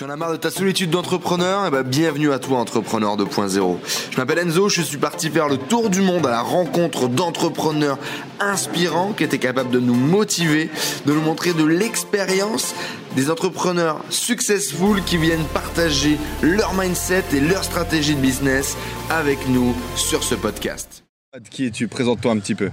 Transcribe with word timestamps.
Tu 0.00 0.06
en 0.06 0.08
as 0.08 0.16
marre 0.16 0.32
de 0.32 0.38
ta 0.38 0.50
solitude 0.50 0.88
d'entrepreneur? 0.88 1.66
Eh 1.66 1.70
ben, 1.70 1.82
bienvenue 1.82 2.32
à 2.32 2.38
toi, 2.38 2.56
entrepreneur 2.56 3.18
2.0. 3.18 3.76
Je 4.10 4.16
m'appelle 4.16 4.38
Enzo, 4.38 4.70
je 4.70 4.80
suis 4.80 4.96
parti 4.96 5.28
faire 5.28 5.46
le 5.46 5.58
tour 5.58 5.90
du 5.90 6.00
monde 6.00 6.26
à 6.26 6.30
la 6.30 6.40
rencontre 6.40 7.06
d'entrepreneurs 7.06 7.98
inspirants 8.38 9.12
qui 9.12 9.24
étaient 9.24 9.36
capables 9.36 9.70
de 9.70 9.78
nous 9.78 9.92
motiver, 9.92 10.70
de 11.04 11.12
nous 11.12 11.20
montrer 11.20 11.52
de 11.52 11.64
l'expérience, 11.64 12.74
des 13.14 13.30
entrepreneurs 13.30 14.02
successful 14.08 15.04
qui 15.04 15.18
viennent 15.18 15.44
partager 15.52 16.16
leur 16.40 16.72
mindset 16.72 17.24
et 17.34 17.40
leur 17.40 17.62
stratégie 17.62 18.14
de 18.14 18.22
business 18.22 18.78
avec 19.10 19.50
nous 19.50 19.74
sur 19.96 20.24
ce 20.24 20.34
podcast. 20.34 21.04
Qui 21.50 21.66
es-tu? 21.66 21.88
Présente-toi 21.88 22.32
un 22.32 22.38
petit 22.38 22.54
peu. 22.54 22.70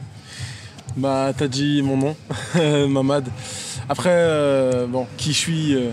Bah, 0.95 1.33
t'as 1.37 1.49
dit 1.49 1.81
mon 1.81 1.97
nom, 1.97 2.15
Mamad. 2.87 3.27
Après, 3.89 4.13
euh, 4.13 4.87
bon, 4.87 5.07
qui 5.17 5.33
je 5.33 5.37
suis 5.37 5.75
euh, 5.75 5.91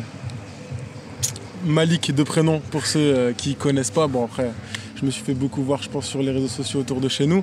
Malik 1.65 2.15
de 2.15 2.23
prénom 2.23 2.61
pour 2.71 2.87
ceux 2.87 2.99
euh, 3.01 3.33
qui 3.33 3.55
connaissent 3.55 3.91
pas. 3.91 4.07
Bon, 4.07 4.25
après, 4.25 4.51
je 4.97 5.05
me 5.05 5.11
suis 5.11 5.23
fait 5.23 5.35
beaucoup 5.35 5.63
voir, 5.63 5.83
je 5.83 5.89
pense, 5.89 6.07
sur 6.07 6.21
les 6.23 6.31
réseaux 6.31 6.49
sociaux 6.49 6.81
autour 6.81 7.01
de 7.01 7.09
chez 7.09 7.27
nous. 7.27 7.43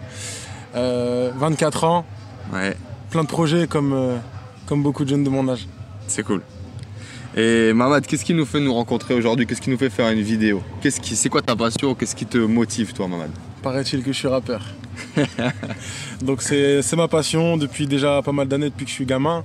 24 0.73 1.83
ans, 1.83 2.05
Ouais, 2.53 2.75
plein 3.09 3.23
de 3.23 3.27
projets 3.29 3.67
comme, 3.67 4.19
comme 4.65 4.81
beaucoup 4.83 5.03
de 5.03 5.09
jeunes 5.09 5.23
de 5.23 5.29
mon 5.29 5.47
âge. 5.49 5.67
c'est 6.07 6.23
cool. 6.23 6.41
Et 7.35 7.71
Mamad, 7.71 8.05
qu'est-ce 8.05 8.25
qui 8.25 8.33
nous 8.33 8.45
fait 8.45 8.59
nous 8.59 8.73
rencontrer 8.73 9.13
aujourd'hui? 9.13 9.45
Qu'est-ce 9.47 9.61
qui 9.61 9.69
nous 9.69 9.77
fait 9.77 9.89
faire 9.89 10.09
une 10.09 10.21
vidéo? 10.21 10.61
Qu'est-ce 10.81 10.99
qui, 10.99 11.15
C'est 11.15 11.29
quoi 11.29 11.41
ta 11.41 11.55
passion? 11.55 11.95
Qu'est-ce 11.95 12.15
qui 12.15 12.25
te 12.25 12.37
motive, 12.37 12.91
toi, 12.93 13.07
Mamad? 13.07 13.29
Paraît-il 13.63 14.01
que 14.03 14.11
je 14.11 14.17
suis 14.17 14.27
rappeur. 14.27 14.61
Donc 16.21 16.41
c'est 16.41 16.81
c'est 16.81 16.95
ma 16.97 17.07
passion 17.07 17.55
depuis 17.57 17.87
déjà 17.87 18.21
pas 18.21 18.31
mal 18.33 18.47
d'années, 18.47 18.69
depuis 18.69 18.83
que 18.85 18.89
je 18.89 18.95
suis 18.95 19.05
gamin, 19.05 19.43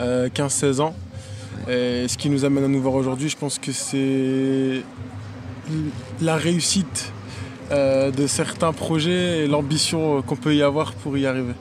euh, 0.00 0.28
15-16 0.28 0.80
ans. 0.80 0.94
Et 1.68 2.06
ce 2.08 2.16
qui 2.16 2.30
nous 2.30 2.44
amène 2.44 2.64
à 2.64 2.68
nous 2.68 2.80
voir 2.80 2.94
aujourd'hui, 2.94 3.28
je 3.28 3.36
pense 3.36 3.58
que 3.58 3.72
c'est 3.72 4.82
la 6.20 6.36
réussite 6.36 7.12
euh, 7.70 8.10
de 8.10 8.26
certains 8.26 8.72
projets 8.72 9.44
et 9.44 9.46
l'ambition 9.46 10.22
qu'on 10.22 10.36
peut 10.36 10.54
y 10.54 10.62
avoir 10.62 10.92
pour 10.94 11.16
y 11.16 11.26
arriver. 11.26 11.52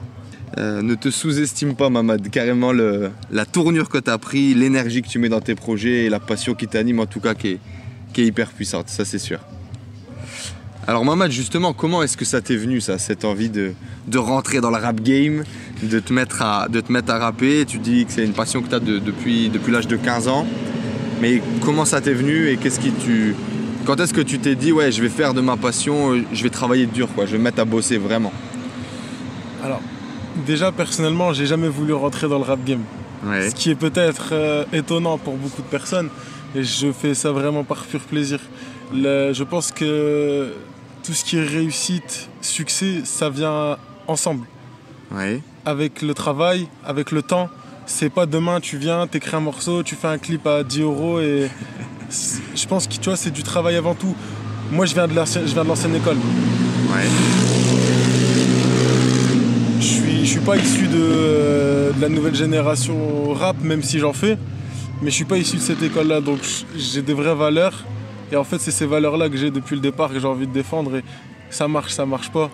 Euh, 0.58 0.82
Ne 0.82 0.96
te 0.96 1.10
sous-estime 1.10 1.76
pas, 1.76 1.90
Mamad. 1.90 2.30
Carrément, 2.30 2.72
la 2.72 3.46
tournure 3.46 3.90
que 3.90 3.98
tu 3.98 4.10
as 4.10 4.18
pris, 4.18 4.54
l'énergie 4.54 5.02
que 5.02 5.08
tu 5.08 5.20
mets 5.20 5.30
dans 5.30 5.42
tes 5.42 5.56
projets 5.56 6.06
et 6.06 6.10
la 6.10 6.20
passion 6.20 6.56
qui 6.56 6.68
t'anime, 6.68 7.00
en 7.00 7.06
tout 7.06 7.20
cas, 7.20 7.36
qui 7.36 7.50
est, 7.50 7.60
hyper 8.18 8.50
puissante, 8.50 8.90
ça 8.90 9.06
c'est 9.06 9.20
sûr. 9.20 9.40
Alors, 10.88 11.06
Mamad, 11.06 11.32
justement, 11.32 11.74
comment 11.74 12.02
est-ce 12.02 12.18
que 12.18 12.26
ça 12.26 12.42
t'est 12.42 12.56
venu, 12.56 12.82
ça, 12.82 12.98
cette 12.98 13.24
envie 13.24 13.50
de 13.50 13.74
rentrer 14.18 14.60
dans 14.60 14.72
le 14.72 14.78
rap 14.78 15.02
game, 15.02 15.44
de 15.84 16.00
te 16.00 16.12
mettre 16.14 16.42
à, 16.42 16.68
de 16.70 16.82
te 16.82 16.92
mettre 16.92 17.12
à 17.12 17.18
rapper 17.20 17.66
Tu 17.66 17.78
dis 17.80 18.06
que 18.06 18.12
c'est 18.12 18.26
une 18.26 18.34
passion 18.34 18.62
que 18.62 18.70
tu 18.70 18.76
as 18.76 18.80
depuis, 18.80 19.50
depuis 19.50 19.72
l'âge 19.72 19.88
de 19.88 19.96
15 19.96 20.28
ans. 20.28 20.46
Mais 21.22 21.42
comment 21.62 21.86
ça 21.86 22.02
t'est 22.02 22.14
venu 22.14 22.48
et 22.48 22.58
qu'est-ce 22.58 22.80
qui 22.80 22.92
tu. 22.92 23.36
Quand 23.86 24.00
est-ce 24.00 24.14
que 24.14 24.22
tu 24.22 24.40
t'es 24.40 24.56
dit, 24.56 24.72
ouais, 24.72 24.92
je 24.92 25.02
vais 25.02 25.10
faire 25.10 25.34
de 25.34 25.42
ma 25.42 25.58
passion, 25.58 26.14
euh, 26.14 26.22
je 26.34 26.44
vais 26.44 26.50
travailler 26.50 26.86
dur, 26.86 27.08
quoi, 27.16 27.26
je 27.26 27.32
vais 27.34 27.38
me 27.38 27.44
mettre 27.44 27.60
à 27.60 27.66
bosser 27.66 27.98
vraiment? 27.98 28.32
Alors, 29.64 29.82
déjà 30.46 30.72
personnellement, 30.72 31.34
j'ai 31.34 31.46
jamais 31.46 31.68
voulu 31.70 31.94
rentrer 31.94 32.28
dans 32.30 32.38
le 32.38 32.44
rap 32.44 32.64
game. 32.64 32.84
Ouais. 33.26 33.50
Ce 33.50 33.56
qui 33.56 33.70
est 33.72 33.76
peut-être 33.76 34.30
euh, 34.32 34.64
étonnant 34.72 35.18
pour 35.18 35.36
beaucoup 35.36 35.62
de 35.62 35.68
personnes. 35.68 36.10
Et 36.56 36.64
je 36.64 36.92
fais 36.92 37.14
ça 37.14 37.32
vraiment 37.32 37.64
par 37.64 37.84
pur 37.86 38.00
plaisir. 38.02 38.40
Le- 38.94 39.34
je 39.34 39.44
pense 39.44 39.72
que 39.72 40.54
tout 41.04 41.14
ce 41.14 41.24
qui 41.26 41.38
est 41.38 41.44
réussite, 41.46 42.30
succès, 42.42 43.02
ça 43.04 43.30
vient 43.30 43.78
ensemble. 44.08 44.46
Ouais. 45.12 45.42
Avec 45.66 46.02
le 46.02 46.14
travail, 46.14 46.68
avec 46.86 47.12
le 47.12 47.22
temps. 47.22 47.50
C'est 47.86 48.10
pas 48.10 48.26
demain, 48.26 48.60
tu 48.60 48.78
viens, 48.78 49.08
t'écris 49.08 49.36
un 49.36 49.40
morceau, 49.40 49.84
tu 49.84 49.96
fais 49.96 50.08
un 50.08 50.18
clip 50.18 50.46
à 50.46 50.64
10 50.64 50.82
euros 50.82 51.20
et 51.20 51.50
je 52.56 52.66
pense 52.68 52.88
que 52.88 52.94
tu 52.94 53.06
vois, 53.06 53.18
c'est 53.18 53.32
du 53.32 53.44
travail 53.44 53.76
avant 53.76 53.96
tout. 53.96 54.16
Moi, 54.72 54.86
je 54.86 54.94
viens 54.94 55.08
de 55.08 55.16
l'ancienne 55.16 55.48
je 55.48 55.54
viens 55.54 55.64
de 55.64 55.70
l'ancienne 55.70 55.96
école. 55.96 56.18
Ouais. 56.18 57.08
Je 59.80 59.86
suis, 59.86 60.20
je 60.20 60.30
suis 60.30 60.40
pas 60.40 60.58
issu 60.58 60.88
de, 60.88 60.98
euh, 60.98 61.92
de 61.94 62.02
la 62.02 62.10
nouvelle 62.10 62.36
génération 62.36 63.34
rap, 63.34 63.56
même 63.62 63.82
si 63.82 63.98
j'en 64.00 64.14
fais. 64.14 64.38
Mais 65.02 65.10
je 65.10 65.16
suis 65.16 65.26
pas 65.26 65.38
issu 65.38 65.56
de 65.56 65.62
cette 65.62 65.82
école-là, 65.82 66.22
donc 66.22 66.40
j'ai 66.76 67.02
des 67.02 67.14
vraies 67.14 67.36
valeurs. 67.36 67.86
Et 68.32 68.36
en 68.36 68.44
fait, 68.44 68.60
c'est 68.60 68.72
ces 68.72 68.86
valeurs-là 68.86 69.30
que 69.30 69.38
j'ai 69.38 69.50
depuis 69.50 69.76
le 69.76 69.82
départ 69.82 70.10
que 70.10 70.20
j'ai 70.20 70.28
envie 70.28 70.46
de 70.46 70.54
défendre. 70.54 70.98
Et 70.98 71.04
ça 71.50 71.68
marche, 71.68 71.94
ça 71.94 72.06
marche 72.06 72.30
pas. 72.30 72.50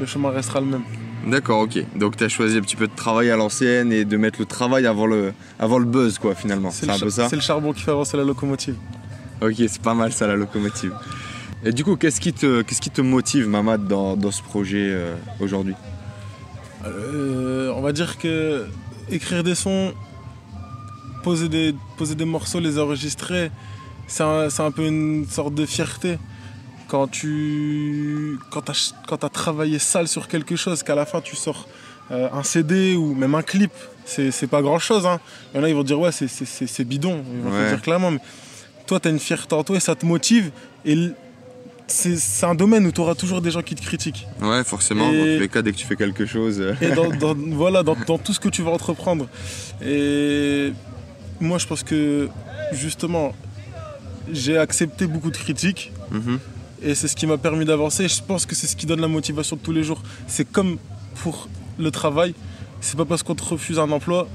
Le 0.00 0.06
chemin 0.06 0.30
restera 0.30 0.60
le 0.60 0.66
même. 0.66 0.82
D'accord, 1.26 1.60
ok. 1.60 1.78
Donc 1.96 2.16
tu 2.16 2.24
as 2.24 2.28
choisi 2.28 2.58
un 2.58 2.60
petit 2.60 2.76
peu 2.76 2.86
de 2.86 2.94
travailler 2.94 3.30
à 3.30 3.36
l'ancienne 3.36 3.92
et 3.92 4.04
de 4.04 4.16
mettre 4.16 4.38
le 4.40 4.44
travail 4.46 4.86
avant 4.86 5.06
le, 5.06 5.32
avant 5.58 5.78
le 5.78 5.86
buzz, 5.86 6.18
quoi, 6.18 6.34
finalement. 6.34 6.70
C'est 6.70 6.86
le 6.86 6.92
un 6.92 6.98
cha- 6.98 7.04
peu 7.04 7.10
ça 7.10 7.28
c'est 7.28 7.36
le 7.36 7.42
charbon 7.42 7.72
qui 7.72 7.82
fait 7.82 7.90
avancer 7.90 8.16
la 8.16 8.24
locomotive. 8.24 8.76
Ok, 9.40 9.54
c'est 9.58 9.80
pas 9.80 9.94
mal 9.94 10.12
ça, 10.12 10.26
la 10.26 10.36
locomotive. 10.36 10.92
Et 11.64 11.72
du 11.72 11.82
coup, 11.82 11.96
qu'est-ce 11.96 12.20
qui 12.20 12.32
te, 12.32 12.60
qu'est-ce 12.62 12.80
qui 12.82 12.90
te 12.90 13.00
motive, 13.00 13.48
Mamad, 13.48 13.88
dans, 13.88 14.16
dans 14.16 14.30
ce 14.30 14.42
projet 14.42 14.90
euh, 14.90 15.14
aujourd'hui? 15.40 15.74
Euh, 16.86 17.72
on 17.74 17.80
va 17.80 17.92
dire 17.92 18.18
que 18.18 18.66
écrire 19.10 19.42
des 19.42 19.54
sons, 19.54 19.94
poser 21.22 21.48
des, 21.48 21.74
poser 21.96 22.14
des 22.14 22.26
morceaux, 22.26 22.60
les 22.60 22.78
enregistrer, 22.78 23.50
c'est 24.06 24.22
un, 24.22 24.50
c'est 24.50 24.62
un 24.62 24.70
peu 24.70 24.86
une 24.86 25.26
sorte 25.26 25.54
de 25.54 25.64
fierté. 25.64 26.18
Quand 26.94 27.08
tu 27.08 28.38
quand 28.52 28.70
as, 28.70 28.94
quand 29.08 29.24
as 29.24 29.28
travaillé 29.28 29.80
sale 29.80 30.06
sur 30.06 30.28
quelque 30.28 30.54
chose, 30.54 30.84
qu'à 30.84 30.94
la 30.94 31.04
fin 31.06 31.20
tu 31.20 31.34
sors 31.34 31.66
euh, 32.12 32.28
un 32.32 32.44
CD 32.44 32.94
ou 32.94 33.16
même 33.16 33.34
un 33.34 33.42
clip, 33.42 33.72
c'est 34.04 34.46
pas 34.46 34.62
grand 34.62 34.78
chose. 34.78 35.04
Hein. 35.04 35.18
Il 35.52 35.56
y 35.56 35.60
en 35.60 35.64
a, 35.64 35.68
ils 35.68 35.74
vont 35.74 35.82
dire 35.82 35.98
ouais, 35.98 36.12
c'est- 36.12 36.84
bidon, 36.84 37.24
ils 37.34 37.40
vont 37.42 37.50
te 37.50 37.56
Ouais. 37.56 37.68
dire 37.70 37.82
clairement. 37.82 38.12
Mais 38.12 38.20
toi, 38.86 39.00
tu 39.00 39.08
as 39.08 39.10
une 39.10 39.18
fierté 39.18 39.52
en 39.56 39.64
toi 39.64 39.74
et 39.76 39.80
ça 39.80 39.96
te 39.96 40.06
motive. 40.06 40.52
Et 40.84 41.08
c'est 41.88 42.46
un 42.46 42.54
domaine 42.54 42.86
où 42.86 42.92
tu 42.92 43.00
auras 43.00 43.16
toujours 43.16 43.40
des 43.42 43.50
gens 43.50 43.62
qui 43.62 43.74
te 43.74 43.82
critiquent. 43.82 44.28
Ouais, 44.40 44.62
forcément. 44.62 45.10
Et- 45.10 45.18
Dans 45.18 45.34
tous 45.34 45.40
les 45.40 45.48
cas, 45.48 45.62
dès 45.62 45.72
que 45.72 45.76
tu 45.78 45.86
fais 45.86 45.96
quelque 45.96 46.26
chose. 46.26 46.60
euh, 46.60 46.74
et 46.80 46.92
dans, 46.92 47.08
dans- 47.10 47.34
voilà, 47.62 47.82
dans, 47.82 47.96
dans 48.06 48.18
tout 48.18 48.32
ce 48.32 48.38
que 48.38 48.48
tu 48.50 48.62
vas 48.62 48.70
entreprendre. 48.70 49.26
Et 49.84 50.72
moi, 51.40 51.58
je 51.58 51.66
pense 51.66 51.82
que 51.82 52.28
justement, 52.72 53.34
j'ai 54.32 54.56
accepté 54.58 55.08
beaucoup 55.08 55.32
de 55.32 55.36
critiques 55.36 55.90
mhm. 56.12 56.38
Et 56.82 56.94
c'est 56.94 57.08
ce 57.08 57.16
qui 57.16 57.26
m'a 57.26 57.38
permis 57.38 57.64
d'avancer. 57.64 58.08
Je 58.08 58.22
pense 58.22 58.46
que 58.46 58.54
c'est 58.54 58.66
ce 58.66 58.76
qui 58.76 58.86
donne 58.86 59.00
la 59.00 59.08
motivation 59.08 59.56
de 59.56 59.60
tous 59.62 59.72
les 59.72 59.82
jours. 59.82 60.02
C'est 60.26 60.50
comme 60.50 60.76
pour 61.22 61.48
le 61.78 61.90
travail, 61.90 62.34
c'est 62.80 62.96
pas 62.96 63.04
parce 63.04 63.22
qu'on 63.22 63.34
te 63.34 63.44
refuse 63.44 63.78
un 63.78 63.90
emploi 63.90 64.28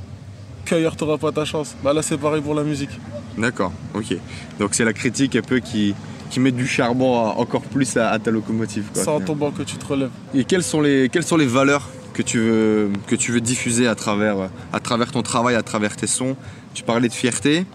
qu'ailleurs 0.65 0.95
t'auras 0.95 1.17
pas 1.17 1.31
ta 1.31 1.45
chance. 1.45 1.75
Bah 1.83 1.93
là, 1.93 2.01
c'est 2.01 2.17
pareil 2.17 2.41
pour 2.41 2.53
la 2.55 2.63
musique. 2.63 2.89
D'accord, 3.37 3.71
ok. 3.93 4.15
Donc 4.59 4.73
c'est 4.73 4.85
la 4.85 4.93
critique 4.93 5.35
un 5.35 5.41
peu 5.41 5.59
qui, 5.59 5.95
qui 6.29 6.39
met 6.39 6.51
du 6.51 6.67
charbon 6.67 7.15
à- 7.25 7.35
encore 7.37 7.61
plus 7.61 7.95
à, 7.97 8.09
à 8.09 8.19
ta 8.19 8.31
locomotive. 8.31 8.85
Quoi, 8.93 9.03
C'est 9.03 9.09
en 9.09 9.21
tombant 9.21 9.51
que 9.51 9.63
tu 9.63 9.77
te 9.77 9.85
relèves. 9.85 10.09
Et 10.33 10.43
quelles 10.43 10.63
sont 10.63 10.81
les, 10.81 11.09
quelles 11.09 11.23
sont 11.23 11.37
les 11.37 11.45
valeurs 11.47 11.87
que 12.13 12.21
tu 12.21 12.39
veux, 12.39 12.89
que 13.07 13.15
tu 13.15 13.31
veux 13.31 13.39
diffuser 13.41 13.87
à 13.87 13.95
travers, 13.95 14.49
à 14.73 14.79
travers 14.79 15.11
ton 15.11 15.21
travail, 15.21 15.55
à 15.55 15.63
travers 15.63 15.95
tes 15.95 16.07
sons? 16.07 16.35
Tu 16.73 16.83
parlais 16.83 17.07
de 17.07 17.13
fierté, 17.13 17.65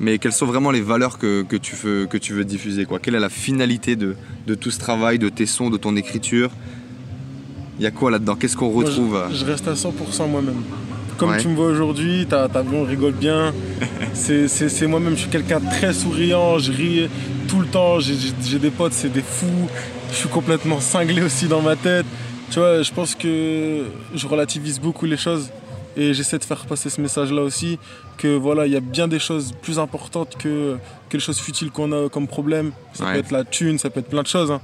mais 0.00 0.18
quelles 0.18 0.32
sont 0.32 0.46
vraiment 0.46 0.70
les 0.70 0.80
valeurs 0.80 1.18
que, 1.18 1.42
que 1.42 1.56
tu, 1.56 1.76
veux, 1.76 2.06
que 2.06 2.16
tu 2.18 2.32
veux 2.32 2.44
diffuser 2.44 2.86
quoi? 2.86 2.98
Quelle 2.98 3.14
est 3.14 3.20
la 3.20 3.28
finalité 3.28 3.94
de, 3.96 4.16
de 4.46 4.54
tout 4.54 4.70
ce 4.70 4.78
travail, 4.78 5.18
de 5.18 5.28
tes 5.28 5.46
sons, 5.46 5.70
de 5.70 5.76
ton 5.76 5.94
écriture? 5.96 6.50
Il 7.78 7.82
y 7.84 7.86
a 7.86 7.90
quoi 7.90 8.10
là-dedans? 8.10 8.34
Qu'est-ce 8.34 8.56
qu'on 8.56 8.70
Moi, 8.72 8.84
je- 8.84 8.90
retrouve 8.90 9.16
euh? 9.16 9.28
je, 9.32 9.44
reste 9.44 9.68
à 9.68 9.74
100% 9.74 10.28
moi-même. 10.28 10.62
Comme 11.16 11.30
Ouais. 11.30 11.38
tu 11.40 11.48
me 11.48 11.54
vois 11.54 11.66
aujourd'hui, 11.66 12.26
t'as 12.28 12.46
vu, 12.62 12.74
on 12.76 12.84
rigole 12.84 13.12
bien. 13.12 13.52
C'est- 14.14 14.86
moi-même, 14.86 15.14
je 15.16 15.20
suis 15.22 15.30
quelqu'un 15.30 15.60
de 15.60 15.66
très 15.66 15.92
souriant, 15.92 16.58
je 16.58 16.72
ris 16.72 17.08
tout 17.46 17.60
le 17.60 17.66
temps, 17.66 18.00
j'ai 18.00 18.58
des 18.58 18.70
potes, 18.70 18.92
c'est 18.94 19.12
des 19.12 19.22
fous. 19.22 19.68
Je 20.12 20.16
suis 20.16 20.28
complètement 20.28 20.80
cinglé 20.80 21.22
aussi 21.22 21.46
dans 21.46 21.60
ma 21.62 21.76
tête. 21.76 22.06
Tu 22.50 22.58
vois, 22.58 22.82
je 22.82 22.90
pense 22.90 23.14
que 23.14 23.84
je 24.14 24.26
relativise 24.26 24.80
beaucoup 24.80 25.06
les 25.06 25.16
choses 25.16 25.50
et 26.00 26.14
j'essaie 26.14 26.38
de 26.38 26.44
faire 26.44 26.64
passer 26.66 26.88
ce 26.90 27.00
message-là 27.00 27.42
aussi, 27.42 27.78
que 28.16 28.36
voilà, 28.36 28.66
il 28.66 28.72
y 28.72 28.76
a 28.76 28.80
bien 28.80 29.06
des 29.08 29.18
choses 29.18 29.52
plus 29.62 29.78
importantes 29.78 30.36
que, 30.38 30.76
que 31.08 31.16
les 31.16 31.22
choses 31.22 31.38
futiles 31.38 31.70
qu'on 31.70 31.92
a 31.92 32.08
comme 32.08 32.26
problème. 32.26 32.72
Ça 32.94 33.04
Ouais. 33.04 33.12
peut 33.14 33.18
être 33.18 33.30
la 33.32 33.44
thune, 33.44 33.78
ça 33.78 33.90
peut 33.90 34.00
être 34.00 34.08
plein 34.08 34.22
de 34.22 34.26
choses. 34.26 34.50
hein. 34.50 34.60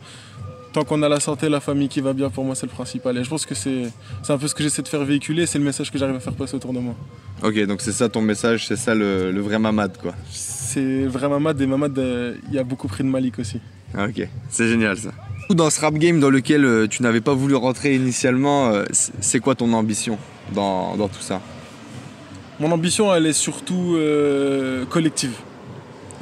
Tant 0.72 0.84
qu'on 0.84 1.02
a 1.02 1.08
la 1.08 1.20
santé, 1.20 1.49
la 1.49 1.60
famille 1.60 1.88
qui 1.88 2.02
va 2.02 2.12
bien, 2.12 2.28
pour 2.28 2.44
moi, 2.44 2.55
c'est 2.55 2.66
le 2.66 2.72
principal. 2.72 3.16
Et 3.16 3.25
je 3.25 3.31
pense 3.31 3.46
que 3.46 3.55
c'est 3.55 3.84
c'est 4.22 4.32
un 4.34 4.37
peu 4.38 4.46
ce 4.46 4.55
que 4.55 4.62
j'essaie 4.62 4.82
de 4.82 4.88
faire 4.88 5.05
véhiculer, 5.05 5.46
c'est 5.46 5.58
le 5.58 5.64
message 5.64 5.90
que 5.90 5.96
j'arrive 5.99 6.16
à 6.16 6.20
faire 6.20 6.34
passer 6.34 6.55
autour 6.56 6.75
de 6.75 6.81
moi. 6.81 6.94
Ok, 7.43 7.58
donc 7.66 7.81
c'est 7.81 7.93
ça 7.93 8.08
ton 8.10 8.20
message, 8.20 8.66
c'est 8.66 8.76
ça 8.76 8.94
le, 8.94 9.31
le 9.32 9.40
vrai 9.40 9.58
mamad 9.58 9.96
quoi. 9.96 10.14
C'est 10.31 11.05
vrai 11.06 11.28
Mamad 11.31 11.58
et 11.60 11.66
Mamad, 11.66 11.99
euh, 11.99 12.34
il 12.49 12.55
y 12.55 12.58
a 12.58 12.64
beaucoup 12.64 12.88
pris 12.88 13.05
de 13.05 13.08
Malik 13.08 13.38
aussi. 13.38 13.58
Ah, 13.94 14.06
Ok, 14.08 14.28
c'est 14.50 14.69
génial 14.69 14.99
ça. 14.99 15.10
Dans 15.49 15.70
ce 15.70 15.81
rap 15.81 15.94
game 15.94 16.19
dans 16.20 16.28
lequel 16.28 16.64
euh, 16.64 16.87
tu 16.88 17.02
n'avais 17.02 17.20
pas 17.22 17.32
voulu 17.32 17.55
rentrer 17.55 17.94
initialement, 17.94 18.69
euh, 18.69 18.84
c'est 19.20 19.40
quoi 19.40 19.55
ton 19.55 19.72
ambition? 19.72 20.19
Dans, 20.52 20.96
dans 20.96 21.08
tout 21.08 21.20
ça 21.20 21.40
Mon 22.60 22.70
ambition, 22.72 23.14
elle 23.14 23.26
est 23.26 23.32
surtout 23.32 23.94
euh, 23.96 24.84
collective. 24.87 25.34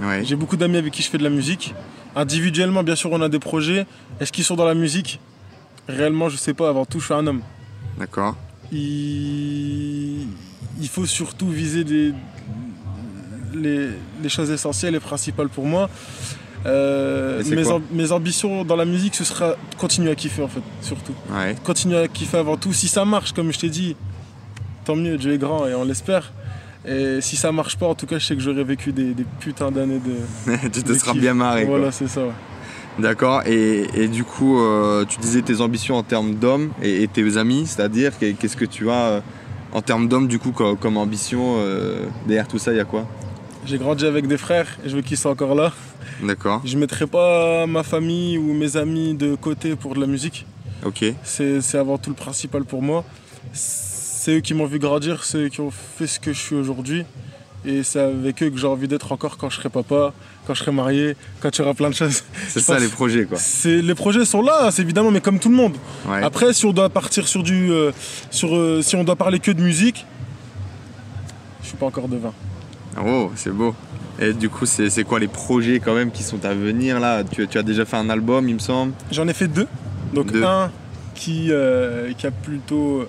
Ouais. 0.01 0.25
J'ai 0.25 0.37
beaucoup 0.37 0.57
d'amis 0.57 0.77
avec 0.77 0.93
qui 0.93 1.03
je 1.03 1.11
fais 1.11 1.19
de 1.19 1.23
la 1.23 1.31
musique. 1.31 1.75
Individuellement, 2.17 2.83
bien 2.83 2.97
sûr, 2.97 3.11
on 3.13 3.21
a 3.21 3.29
des 3.29 3.39
projets. 3.39 3.87
Est-ce 4.21 4.33
qu'ils 4.33 4.45
sont 4.45 4.57
dans 4.57 4.65
la 4.65 4.75
musique? 4.75 5.21
Réellement, 5.89 6.29
je 6.29 6.37
sais 6.37 6.55
pas. 6.55 6.69
Avant 6.69 6.85
tout, 6.85 7.01
je 7.01 7.07
suis 7.07 7.15
un 7.15 7.27
homme. 7.27 7.43
D'accord. 7.99 8.37
Il, 8.73 10.27
il 10.81 10.89
faut 10.89 11.07
surtout 11.07 11.49
viser 11.49 11.85
des... 11.85 12.13
les, 13.55 13.91
les 14.23 14.29
choses 14.29 14.51
essentielles 14.51 14.95
et 14.95 15.01
principales 15.01 15.49
pour 15.49 15.67
moi. 15.67 15.89
Euh, 16.67 17.43
mes, 17.93 18.13
ambitions 18.13 18.65
dans 18.65 18.77
la 18.77 18.87
musique, 18.87 19.15
ce 19.15 19.25
sera 19.25 19.55
continuer 19.79 20.11
à 20.11 20.15
kiffer 20.15 20.43
en 20.43 20.49
fait, 20.49 20.63
surtout. 20.81 21.13
Ouais. 21.31 21.55
Continuer 21.63 21.99
à 21.99 22.09
kiffer 22.09 22.39
avant 22.39 22.57
tout. 22.57 22.73
Si 22.73 22.89
ça 22.89 23.05
marche, 23.05 23.33
comme 23.33 23.53
je 23.53 23.59
t'ai 23.59 23.69
dit, 23.69 23.97
tant 24.85 24.97
mieux, 24.97 25.17
Dieu 25.17 25.33
est 25.33 25.39
grand 25.39 25.67
et 25.67 25.75
on 25.75 25.85
l'espère. 25.85 26.33
Et 26.87 27.21
si 27.23 27.37
ça 27.37 27.51
marche 27.51 27.77
pas, 27.79 27.87
en 27.87 27.95
tout 27.95 28.07
cas, 28.07 28.19
je 28.19 28.27
sais 28.27 28.35
que 28.37 28.43
j'aurais 28.43 28.65
vécu 28.65 28.93
des, 28.93 29.15
des 29.15 29.25
putains 29.41 29.71
d'années 29.71 30.01
de. 30.01 30.57
tu 30.71 30.83
te 30.83 30.89
de 30.93 30.95
seras 30.95 31.13
kiff. 31.13 31.21
bien 31.23 31.35
marré. 31.35 31.65
Voilà, 31.65 31.91
c'est 31.91 32.09
ça. 32.09 32.23
ouais. 32.25 32.33
D'accord. 32.99 33.43
Et, 33.47 33.87
et 33.95 34.07
du 34.09 34.23
coup, 34.23 34.61
euh, 34.61 35.05
tu 35.07 35.19
disais 35.19 35.43
tes 35.43 35.61
ambitions 35.61 35.97
en 35.97 36.03
termes 36.03 36.35
d'hommes 36.35 36.71
et, 36.83 37.03
et 37.03 37.09
tes 37.09 37.37
amis, 37.39 37.67
c'est-à-dire 37.67 38.17
qu'est- 38.19 38.35
qu'est-ce 38.35 38.57
que 38.57 38.67
tu 38.67 38.89
as 38.91 38.95
euh, 39.09 39.21
en 39.73 39.81
termes 39.83 40.07
d'hommes 40.09 40.29
du 40.29 40.39
coup 40.39 40.53
co- 40.53 40.77
comme, 40.77 40.97
ambition 40.99 41.57
euh, 41.59 42.05
derrière 42.27 42.47
tout 42.47 42.59
ça, 42.59 42.71
il 42.73 42.77
y 42.77 42.81
a 42.81 42.85
quoi? 42.85 43.07
J'ai 43.67 43.79
grandi 43.79 44.05
avec 44.07 44.29
des 44.29 44.37
frères 44.37 44.69
et 44.85 44.89
je 44.91 44.95
veux 44.95 45.03
qu'ils 45.03 45.17
soient 45.17 45.33
encore 45.33 45.55
là. 45.55 45.73
D'accord. 46.23 46.61
Je 46.65 46.77
mettrai 46.77 47.07
pas 47.09 47.67
ma 47.67 47.83
famille 47.83 48.37
ou 48.39 48.53
mes 48.53 48.77
amis 48.77 49.15
de 49.15 49.35
côté 49.35 49.75
pour 49.75 49.95
de 49.95 50.01
la 50.01 50.07
musique. 50.07 50.47
Ok. 50.85 51.03
C'est 51.25 51.61
avant 51.79 51.97
tout 51.99 52.11
le 52.11 52.17
principal 52.17 52.63
pour 52.65 52.83
moi. 52.83 53.05
C'est 54.25 54.37
eux 54.37 54.41
qui 54.41 54.55
m'ont 54.55 54.65
vu 54.65 54.79
grandir, 54.79 55.23
c'est 55.23 55.37
eux 55.37 55.49
qui 55.51 55.61
ont 55.61 55.71
fait 55.71 56.07
ce 56.07 56.19
que 56.19 56.33
je 56.33 56.39
suis 56.39 56.55
aujourd'hui. 56.55 57.05
Et 57.67 57.83
c'est 57.83 58.01
avec 58.01 58.43
eux 58.43 58.49
que 58.49 58.57
j'ai 58.57 58.67
envie 58.67 58.89
d'être 58.89 59.13
encore 59.13 59.37
quand 59.37 59.51
je 59.51 59.57
serai 59.57 59.69
papa, 59.69 60.15
quand 60.47 60.55
je 60.55 60.61
serai 60.61 60.73
marié, 60.73 61.15
quand 61.41 61.51
tu 61.51 61.61
auras 61.61 61.75
plein 61.75 61.91
de 61.91 61.95
choses. 61.95 62.23
C'est 62.49 62.61
ça 62.61 62.79
les 62.79 62.89
projets 62.89 63.27
quoi. 63.27 63.37
C'est- 63.37 63.83
Les 63.83 63.95
projets 63.95 64.25
sont 64.25 64.41
là, 64.41 64.71
c'est 64.71 64.81
évidemment, 64.81 65.11
mais 65.11 65.21
comme 65.21 65.39
tout 65.39 65.51
le 65.51 65.57
monde. 65.57 65.75
Ouais. 66.09 66.23
Après, 66.25 66.55
si 66.55 66.65
on 66.65 66.73
doit 66.73 66.89
partir 66.89 67.29
sur 67.29 67.43
du. 67.43 67.71
euh, 67.71 67.93
sur, 68.31 68.57
euh, 68.57 68.81
si 68.81 68.97
on 68.97 69.05
doit 69.05 69.17
parler 69.17 69.41
que 69.41 69.51
de 69.51 69.61
musique, 69.61 70.07
je 71.63 71.69
suis 71.69 71.77
pas 71.77 71.85
encore 71.85 72.09
devin. 72.09 72.33
Oh, 73.07 73.31
c'est 73.37 73.51
beau. 73.53 73.75
Et 74.19 74.33
du 74.33 74.49
coup, 74.49 74.65
c'est 74.65 74.89
c'est 74.89 75.05
quoi 75.05 75.19
les 75.21 75.29
projets 75.29 75.81
quand 75.81 75.95
même 75.95 76.11
qui 76.11 76.23
sont 76.23 76.43
à 76.47 76.55
venir 76.55 76.99
là? 76.99 77.25
Tu, 77.25 77.47
tu 77.47 77.59
as 77.59 77.63
déjà 77.63 77.85
fait 77.85 77.99
un 77.99 78.09
album, 78.09 78.49
il 78.49 78.55
me 78.55 78.59
semble? 78.59 78.95
J'en 79.11 79.29
ai 79.29 79.35
fait 79.35 79.49
deux. 79.49 79.67
Donc 80.15 80.33
Deux. 80.33 80.45
un 80.45 80.71
qui, 81.15 81.49
euh, 81.51 82.11
qui 82.17 82.27
a 82.27 82.31
plutôt 82.31 83.07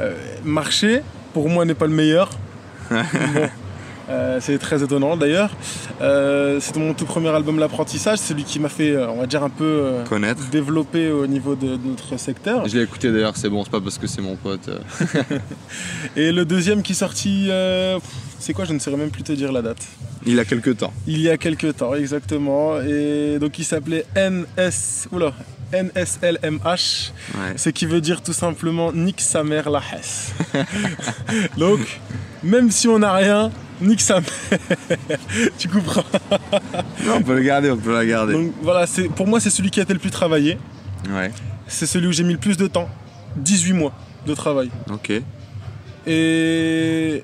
euh, 0.00 0.14
marché, 0.44 1.02
pour 1.32 1.48
moi 1.48 1.64
n'est 1.64 1.74
pas 1.74 1.86
le 1.86 1.94
meilleur. 1.94 2.30
Bon, 2.90 2.98
euh, 4.10 4.38
c'est 4.38 4.58
très 4.58 4.82
étonnant 4.82 5.16
d'ailleurs. 5.16 5.50
Euh, 6.02 6.60
C'était 6.60 6.78
mon 6.78 6.92
tout 6.92 7.06
premier 7.06 7.30
album 7.30 7.58
L'apprentissage, 7.58 8.18
celui 8.18 8.44
qui 8.44 8.60
m'a 8.60 8.68
fait, 8.68 8.94
on 8.98 9.16
va 9.16 9.26
dire, 9.26 9.42
un 9.42 9.48
peu 9.48 9.64
euh, 9.64 10.04
Connaître. 10.04 10.42
développer 10.50 11.10
au 11.10 11.26
niveau 11.26 11.54
de, 11.54 11.76
de 11.76 11.86
notre 11.88 12.18
secteur. 12.18 12.68
Je 12.68 12.76
l'ai 12.76 12.82
écouté 12.82 13.10
d'ailleurs, 13.10 13.34
c'est 13.38 13.48
bon, 13.48 13.64
c'est 13.64 13.70
pas 13.70 13.80
parce 13.80 13.96
que 13.96 14.06
c'est 14.06 14.20
mon 14.20 14.36
pote. 14.36 14.68
euh. 14.68 15.38
Et 16.16 16.32
le 16.32 16.44
deuxième 16.44 16.82
qui 16.82 16.92
est 16.92 16.96
sorti, 16.96 17.46
euh, 17.48 17.98
c'est 18.38 18.52
quoi? 18.52 18.66
Je 18.66 18.74
ne 18.74 18.78
saurais 18.78 18.98
même 18.98 19.10
plus 19.10 19.22
te 19.22 19.32
dire 19.32 19.50
la 19.52 19.62
date. 19.62 19.82
Il 20.26 20.38
a 20.38 20.44
quelques 20.44 20.76
temps. 20.76 20.92
Il 21.06 21.22
y 21.22 21.30
a 21.30 21.38
quelques 21.38 21.76
temps, 21.76 21.94
exactement. 21.94 22.80
Et 22.82 23.38
donc 23.40 23.58
il 23.58 23.64
s'appelait 23.64 24.04
NS, 24.16 25.08
oula, 25.12 25.32
NSLMH. 25.72 27.12
Ouais. 27.34 27.56
Ce 27.56 27.70
qui 27.70 27.86
veut 27.86 28.00
dire 28.00 28.22
tout 28.22 28.32
simplement 28.32 28.92
nique 28.92 29.20
sa 29.20 29.44
mère 29.44 29.70
la 29.70 29.80
Hesse. 29.80 30.32
Donc, 31.56 32.00
même 32.42 32.70
si 32.70 32.88
on 32.88 32.98
n'a 32.98 33.12
rien, 33.12 33.50
nique 33.80 34.00
sa 34.00 34.20
mère. 34.20 34.60
tu 35.58 35.68
comprends? 35.68 36.04
Non, 37.04 37.16
on 37.16 37.22
peut 37.22 37.34
le 37.34 37.42
garder, 37.42 37.70
on 37.70 37.76
peut 37.76 37.94
la 37.94 38.06
garder. 38.06 38.32
Donc 38.32 38.52
voilà, 38.62 38.86
pour 39.16 39.26
moi, 39.26 39.40
c'est 39.40 39.50
celui 39.50 39.70
qui 39.70 39.80
a 39.80 39.82
été 39.82 39.92
le 39.92 39.98
plus 39.98 40.10
travaillé. 40.10 40.58
Ouais. 41.10 41.30
C'est 41.66 41.86
celui 41.86 42.06
où 42.06 42.12
j'ai 42.12 42.24
mis 42.24 42.34
le 42.34 42.38
plus 42.38 42.56
de 42.56 42.66
temps. 42.66 42.88
18 43.36 43.72
mois 43.72 43.92
de 44.26 44.34
travail. 44.34 44.70
Ok. 44.90 45.12
Et 46.06 47.22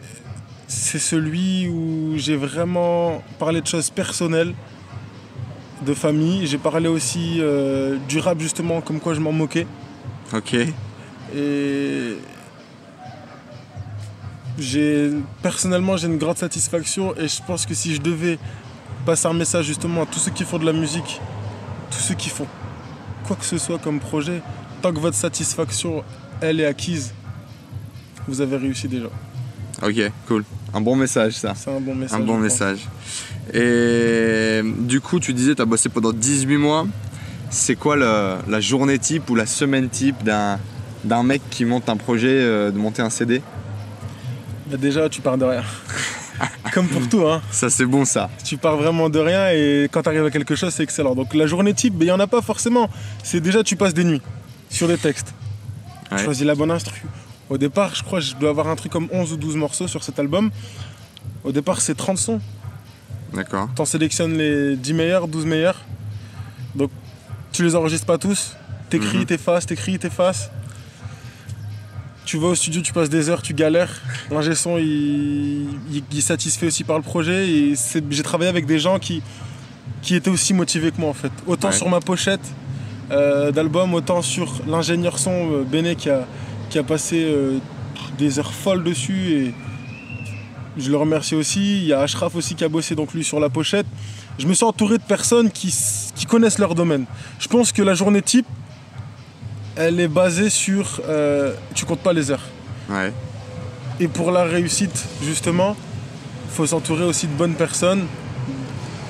c'est 0.67 0.99
celui 0.99 1.69
où 1.69 2.15
j'ai 2.17 2.37
vraiment 2.37 3.23
parlé 3.39 3.61
de 3.61 3.67
choses 3.67 3.91
personnelles, 3.91 4.55
de 5.83 5.95
famille. 5.95 6.47
J'ai 6.47 6.59
parlé 6.59 6.89
aussi 6.89 7.39
euh, 7.39 7.97
du 8.09 8.19
rap, 8.19 8.41
justement, 8.41 8.81
comme 8.81 9.01
quoi 9.01 9.15
je 9.15 9.21
m'en 9.21 9.33
moquais. 9.33 9.67
Ok. 10.33 10.55
Et 11.35 12.17
j'ai 14.59 15.13
personnellement 15.43 15.97
j'ai 15.97 16.07
une 16.07 16.19
grande 16.19 16.37
satisfaction 16.37 17.17
et 17.17 17.29
je 17.29 17.43
pense 17.47 17.67
que 17.67 17.75
si 17.75 17.95
je 17.95 18.01
devais 18.01 18.39
passer 19.07 19.27
un 19.27 19.33
message 19.33 19.65
justement 19.65 20.03
à 20.03 20.07
tous 20.07 20.19
ceux 20.19 20.31
qui 20.31 20.45
font 20.45 20.59
de 20.59 20.67
la 20.67 20.73
musique, 20.73 21.21
tous 21.91 21.99
ceux 21.99 22.15
qui 22.15 22.29
font 22.29 22.47
quoi 23.27 23.37
que 23.37 23.45
ce 23.45 23.59
soit 23.59 23.79
comme 23.79 24.01
projet, 24.01 24.43
tant 24.83 24.93
que 24.93 24.99
votre 24.99 25.17
satisfaction 25.17 26.05
elle 26.41 26.61
est 26.61 26.67
acquise, 26.67 27.15
vous 28.29 28.41
avez 28.41 28.57
réussi 28.57 28.89
déjà. 28.89 29.09
Ok, 29.83 29.97
cool. 30.29 30.45
Un 30.75 30.81
bon 30.81 30.95
message 30.97 31.33
ça. 31.35 31.55
C'est 31.57 31.71
un 31.71 31.81
bon 31.81 31.95
message. 31.95 32.21
Un 32.21 32.23
bon 32.25 32.35
pense. 32.35 32.43
message. 32.43 32.79
Et 33.55 34.61
du 34.79 35.01
coup, 35.01 35.19
tu 35.21 35.33
disais, 35.33 35.55
tu 35.55 35.63
as 35.63 35.65
bossé 35.65 35.89
pendant 35.89 36.13
18 36.13 36.57
mois. 36.57 36.87
C'est 37.51 37.75
quoi 37.77 37.97
le- 37.97 38.37
la 38.49 38.61
journée 38.61 38.99
type 38.99 39.29
ou 39.31 39.35
la 39.35 39.47
semaine 39.47 39.89
type 39.89 40.23
d'un 40.23 40.59
d'un 41.03 41.23
mec 41.23 41.41
qui 41.51 41.65
monte 41.65 41.89
un 41.89 41.97
projet, 41.97 42.29
euh, 42.31 42.71
de 42.71 42.77
monter 42.77 43.01
un 43.01 43.09
CD 43.09 43.41
Bah 44.71 44.77
déjà 44.77 45.09
tu 45.09 45.23
pars 45.23 45.39
de 45.39 45.47
rien. 45.47 45.63
comme 46.75 46.87
pour 46.89 47.09
tout 47.09 47.27
hein. 47.27 47.41
Ça, 47.51 47.71
c'est 47.71 47.87
bon 47.87 48.05
ça. 48.05 48.29
Tu 48.45 48.59
pars 48.59 48.77
vraiment 48.77 49.09
de 49.09 49.19
rien 49.19 49.49
et 49.51 49.89
quand 49.91 50.03
tu 50.03 50.09
arrives 50.11 50.27
à 50.27 50.31
quelque 50.31 50.55
chose, 50.55 50.73
c'est 50.75 50.83
excellent. 50.83 51.15
Donc 51.15 51.33
la 51.35 51.47
journée 51.47 51.73
type, 51.73 51.95
il 52.01 52.05
n'y 52.05 52.11
en 52.11 52.21
a 52.21 52.27
pas 52.27 52.43
forcément. 52.43 52.89
C'est 53.25 53.41
déjà 53.41 53.65
tu 53.65 53.77
passes 53.77 53.95
des 53.95 54.05
nuits 54.05 54.21
sur 54.69 54.87
des 54.89 54.99
textes. 54.99 55.33
Ouais. 56.13 56.19
Tu 56.19 56.25
choisis 56.25 56.45
la 56.47 56.55
bonne 56.55 56.71
instru. 56.71 57.01
Au 57.51 57.59
départ, 57.59 57.95
je 57.95 58.03
crois 58.03 58.21
que 58.21 58.25
je 58.25 58.37
dois 58.37 58.51
avoir 58.51 58.69
un 58.69 58.77
truc 58.77 58.93
comme 58.93 59.09
11 59.13 59.33
ou 59.33 59.37
12 59.37 59.57
morceaux 59.57 59.89
sur 59.89 60.03
cet 60.05 60.19
album. 60.19 60.51
Au 61.45 61.53
départ, 61.53 61.81
c'est 61.81 61.95
30 61.97 62.17
sons. 62.17 62.41
D'accord. 63.35 63.69
T'en 63.75 63.85
sélectionnes 63.85 64.39
les 64.39 64.77
10 64.77 64.95
meilleurs, 64.95 65.29
12 65.29 65.45
meilleurs. 65.47 65.81
Donc 66.75 66.91
tu 67.53 67.65
les 67.65 67.75
enregistres 67.75 68.07
pas 68.07 68.19
tous. 68.19 68.57
T'écris, 68.89 69.19
Mhm. 69.19 69.25
t'effaces, 69.27 69.67
t'écris, 69.67 69.99
t'effaces. 69.99 70.51
Tu 72.25 72.39
vas 72.39 72.49
au 72.49 72.55
studio, 72.55 72.81
tu 72.83 72.93
passes 72.93 73.09
des 73.11 73.29
heures, 73.29 73.43
tu 73.43 73.55
galères. 73.55 74.01
L'ingé 74.31 74.55
son, 74.55 74.79
il, 74.79 75.67
il- 76.13 76.23
satisfait 76.23 76.67
aussi 76.67 76.85
par 76.85 76.97
le 76.97 77.03
projet. 77.03 77.75
J'ai 78.11 78.23
travaillé 78.23 78.49
avec 78.49 78.67
des 78.67 78.79
gens 78.79 78.99
qui, 79.01 79.23
qui 80.03 80.15
étaient 80.15 80.31
aussi 80.31 80.55
motivés 80.55 80.93
que 80.93 81.01
moi 81.01 81.11
en 81.11 81.15
fait. 81.15 81.33
Autant 81.47 81.69
Ouais. 81.69 81.75
sur 81.75 81.89
ma 81.89 82.01
pochette 82.01 82.41
euh, 83.11 83.51
d'album, 83.51 83.95
autant 83.95 84.23
sur 84.23 84.61
l'ingénieur 84.69 85.19
son 85.19 85.51
euh, 85.53 85.65
Béné 85.65 85.97
qui 85.97 86.11
a, 86.11 86.27
qui 86.71 86.79
a 86.79 86.83
passé 86.83 87.23
euh, 87.23 87.59
des 88.17 88.39
heures 88.39 88.55
folles 88.55 88.85
dessus. 88.85 89.33
Et 89.33 89.55
je 90.79 90.91
le 90.91 90.97
remercie 90.97 91.35
aussi. 91.35 91.79
Il 91.79 91.89
y 91.89 91.93
a 91.93 92.01
Ashraf 92.01 92.35
aussi 92.37 92.55
qui 92.55 92.65
a 92.65 92.69
bossé 92.69 92.95
donc 92.95 93.13
lui 93.13 93.25
sur 93.25 93.41
la 93.41 93.51
pochette. 93.51 93.87
Je 94.39 94.47
me 94.47 94.55
suis 94.55 94.65
entouré 94.65 94.97
de 94.97 95.03
personnes 95.03 95.51
qui, 95.51 95.75
connaissent 96.27 96.59
leur 96.59 96.75
domaine. 96.75 97.05
Je 97.39 97.49
pense 97.49 97.73
que 97.73 97.83
la 97.83 97.95
journée 97.95 98.23
type, 98.23 98.47
elle 99.77 100.01
est 100.01 100.09
basée 100.09 100.49
sur. 100.49 101.01
euh, 101.09 101.53
tu 101.75 101.85
comptes 101.85 102.01
pas 102.01 102.13
les 102.13 102.31
heures. 102.31 102.47
Ouais. 102.89 103.13
Et 103.99 104.09
pour 104.09 104.31
la 104.31 104.45
réussite, 104.45 105.07
justement, 105.23 105.77
faut 106.51 106.67
s'entourer 106.67 107.05
aussi 107.05 107.27
de 107.27 107.33
bonnes 107.33 107.55
personnes. 107.55 108.07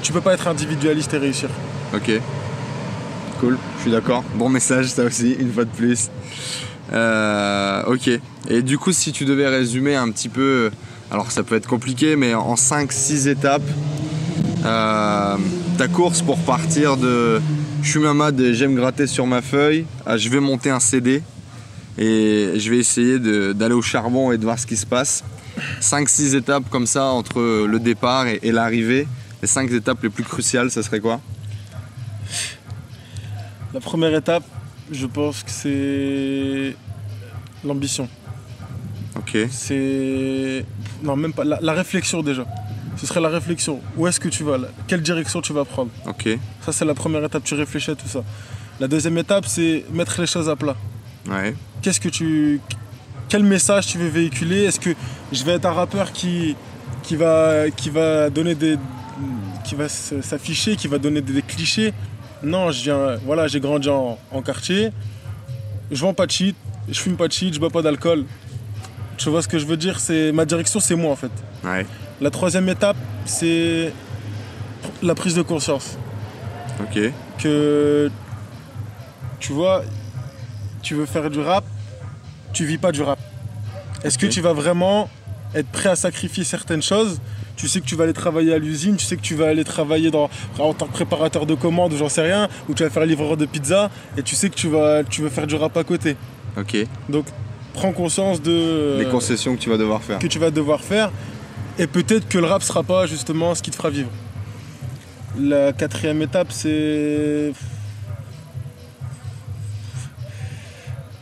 Tu 0.02 0.12
peux 0.12 0.20
pas 0.20 0.34
être 0.34 0.48
individualiste 0.48 1.12
et 1.14 1.18
réussir. 1.18 1.50
Ok. 1.94 2.10
Cool, 3.38 3.58
je 3.76 3.82
suis 3.82 3.90
d'accord. 3.90 4.24
Bon 4.34 4.48
message, 4.48 4.86
ça 4.86 5.04
aussi, 5.04 5.32
une 5.38 5.52
fois 5.52 5.64
de 5.64 5.70
plus. 5.70 6.10
Euh, 6.92 7.82
ok. 7.86 8.10
Et 8.48 8.62
du 8.62 8.78
coup, 8.78 8.92
si 8.92 9.12
tu 9.12 9.24
devais 9.24 9.48
résumer 9.48 9.94
un 9.94 10.10
petit 10.10 10.28
peu, 10.28 10.70
alors 11.10 11.30
ça 11.30 11.42
peut 11.42 11.54
être 11.54 11.68
compliqué, 11.68 12.16
mais 12.16 12.34
en 12.34 12.54
5-6 12.54 13.28
étapes, 13.28 13.62
euh, 14.64 15.36
ta 15.78 15.88
course 15.88 16.22
pour 16.22 16.38
partir 16.38 16.96
de 16.96 17.40
je 17.82 17.90
suis 17.90 18.00
Mamad 18.00 18.38
et 18.40 18.54
j'aime 18.54 18.74
gratter 18.74 19.06
sur 19.06 19.26
ma 19.26 19.40
feuille 19.40 19.86
à 20.04 20.18
je 20.18 20.28
vais 20.28 20.40
monter 20.40 20.68
un 20.68 20.80
CD 20.80 21.22
et 21.96 22.52
je 22.56 22.70
vais 22.70 22.76
essayer 22.76 23.18
d'aller 23.18 23.74
au 23.74 23.80
charbon 23.80 24.32
et 24.32 24.38
de 24.38 24.44
voir 24.44 24.58
ce 24.58 24.66
qui 24.66 24.76
se 24.76 24.86
passe. 24.86 25.24
5-6 25.80 26.36
étapes 26.36 26.64
comme 26.70 26.86
ça 26.86 27.06
entre 27.06 27.66
le 27.66 27.78
départ 27.78 28.26
et, 28.26 28.38
et 28.42 28.52
l'arrivée. 28.52 29.06
Les 29.42 29.48
5 29.48 29.70
étapes 29.72 30.02
les 30.02 30.10
plus 30.10 30.24
cruciales, 30.24 30.70
ça 30.70 30.82
serait 30.82 31.00
quoi? 31.00 31.20
La 33.72 33.80
première 33.80 34.14
étape, 34.14 34.44
je 34.90 35.06
pense 35.06 35.42
que 35.42 35.50
c'est 35.50 36.76
l'ambition. 37.64 38.08
Ok. 39.16 39.36
C'est. 39.50 40.64
Non, 41.02 41.16
même 41.16 41.32
pas. 41.32 41.44
La, 41.44 41.58
la 41.60 41.72
réflexion 41.72 42.22
déjà. 42.22 42.44
Ce 42.96 43.06
serait 43.06 43.20
la 43.20 43.28
réflexion. 43.28 43.80
Où 43.96 44.06
est-ce 44.06 44.20
que 44.20 44.28
tu 44.28 44.44
vas? 44.44 44.58
Là 44.58 44.68
Quelle 44.86 45.02
direction 45.02 45.40
tu 45.40 45.52
vas 45.52 45.64
prendre? 45.64 45.90
Ok. 46.06 46.28
Ça, 46.60 46.72
c'est 46.72 46.84
la 46.84 46.94
première 46.94 47.24
étape. 47.24 47.42
Tu 47.44 47.54
réfléchis 47.54 47.90
à 47.90 47.94
tout 47.94 48.08
ça. 48.08 48.22
La 48.78 48.88
deuxième 48.88 49.16
étape, 49.18 49.46
c'est 49.46 49.84
mettre 49.92 50.20
les 50.20 50.26
choses 50.26 50.48
à 50.48 50.56
plat. 50.56 50.76
Ouais. 51.28 51.54
Qu'est-ce 51.82 52.00
que 52.00 52.08
tu. 52.08 52.60
Quel 53.28 53.42
message 53.44 53.86
tu 53.86 53.98
veux 53.98 54.08
véhiculer? 54.08 54.64
Est-ce 54.64 54.80
que 54.80 54.90
je 55.32 55.44
vais 55.44 55.52
être 55.52 55.66
un 55.66 55.72
rappeur 55.72 56.12
qui, 56.12 56.56
qui, 57.02 57.16
va, 57.16 57.70
qui 57.70 57.90
va 57.90 58.28
donner 58.30 58.54
des. 58.54 58.76
qui 59.64 59.74
va 59.74 59.88
s'afficher, 59.88 60.76
qui 60.76 60.88
va 60.88 60.98
donner 60.98 61.20
des, 61.20 61.32
des 61.32 61.42
clichés? 61.42 61.92
Non, 62.42 62.70
je 62.70 62.82
viens. 62.82 63.16
Voilà, 63.24 63.46
j'ai 63.48 63.60
grandi 63.60 63.88
en, 63.88 64.18
en 64.30 64.42
quartier. 64.42 64.90
Je 65.90 66.00
vends 66.00 66.14
pas 66.14 66.26
de 66.26 66.30
shit, 66.30 66.56
je 66.88 66.98
fume 67.00 67.16
pas 67.16 67.26
de 67.28 67.32
shit, 67.32 67.52
je 67.52 67.58
bois 67.58 67.70
pas 67.70 67.82
d'alcool. 67.82 68.24
Tu 69.16 69.28
vois 69.28 69.42
ce 69.42 69.48
que 69.48 69.58
je 69.58 69.66
veux 69.66 69.76
dire? 69.76 69.98
C'est 70.00 70.32
ma 70.32 70.44
direction, 70.44 70.80
c'est 70.80 70.94
moi 70.94 71.10
en 71.10 71.16
fait. 71.16 71.32
Ouais. 71.64 71.84
La 72.20 72.30
troisième 72.30 72.68
étape, 72.68 72.96
c'est 73.24 73.92
la 75.02 75.14
prise 75.14 75.34
de 75.34 75.42
conscience. 75.42 75.98
Ok. 76.80 76.98
Que 77.38 78.10
tu 79.40 79.52
vois, 79.52 79.82
tu 80.82 80.94
veux 80.94 81.06
faire 81.06 81.28
du 81.28 81.40
rap, 81.40 81.64
tu 82.52 82.64
vis 82.64 82.78
pas 82.78 82.92
du 82.92 83.02
rap. 83.02 83.18
Est-ce 84.04 84.16
que 84.16 84.26
tu 84.26 84.40
vas 84.40 84.52
vraiment 84.52 85.10
être 85.54 85.68
prêt 85.68 85.88
à 85.90 85.96
sacrifier 85.96 86.44
certaines 86.44 86.82
choses 86.82 87.20
Tu 87.60 87.68
sais 87.68 87.82
que 87.82 87.84
tu 87.84 87.94
vas 87.94 88.04
aller 88.04 88.14
travailler 88.14 88.54
à 88.54 88.58
l'usine, 88.58 88.96
tu 88.96 89.04
sais 89.04 89.16
que 89.16 89.20
tu 89.20 89.34
vas 89.34 89.48
aller 89.48 89.64
travailler 89.64 90.10
dans, 90.10 90.30
en 90.58 90.72
tant 90.72 90.86
que 90.86 90.92
préparateur 90.92 91.44
de 91.44 91.54
commandes 91.54 91.92
ou 91.92 91.96
j'en 91.98 92.08
sais 92.08 92.22
rien, 92.22 92.48
ou 92.70 92.74
tu 92.74 92.82
vas 92.82 92.88
faire 92.88 93.04
livreur 93.04 93.36
de 93.36 93.44
pizza, 93.44 93.90
et 94.16 94.22
tu 94.22 94.34
sais 94.34 94.48
que 94.48 94.54
tu, 94.54 94.68
vas, 94.68 95.04
tu 95.04 95.20
veux 95.20 95.28
faire 95.28 95.46
du 95.46 95.56
rap 95.56 95.76
à 95.76 95.84
côté. 95.84 96.16
Ok. 96.56 96.74
Donc 97.10 97.26
prends 97.74 97.92
conscience 97.92 98.40
de 98.40 98.96
Les 98.98 99.04
concessions 99.04 99.56
que 99.56 99.60
tu 99.60 99.68
vas 99.68 99.76
devoir 99.76 100.02
faire. 100.02 100.18
que 100.18 100.26
tu 100.26 100.38
vas 100.38 100.50
devoir 100.50 100.80
faire, 100.80 101.10
et 101.78 101.86
peut-être 101.86 102.28
que 102.28 102.38
le 102.38 102.46
rap 102.46 102.62
sera 102.62 102.82
pas 102.82 103.04
justement 103.04 103.54
ce 103.54 103.62
qui 103.62 103.70
te 103.70 103.76
fera 103.76 103.90
vivre. 103.90 104.10
La 105.38 105.74
quatrième 105.74 106.22
étape, 106.22 106.52
c'est. 106.52 107.52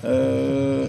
Euh, 0.05 0.87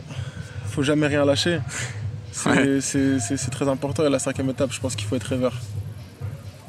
faut 0.68 0.84
jamais 0.84 1.08
rien 1.08 1.26
lâcher. 1.26 1.60
C'est 2.44 2.82
c'est- 2.82 3.20
c'est- 3.20 3.38
c'est 3.38 3.52
très 3.52 3.68
important. 3.68 4.06
Et 4.06 4.10
la 4.10 4.20
cinquième 4.20 4.50
étape, 4.50 4.72
je 4.72 4.80
pense 4.80 4.96
qu'il 4.96 5.08
faut 5.08 5.16
être 5.16 5.24
rêveur. 5.24 5.54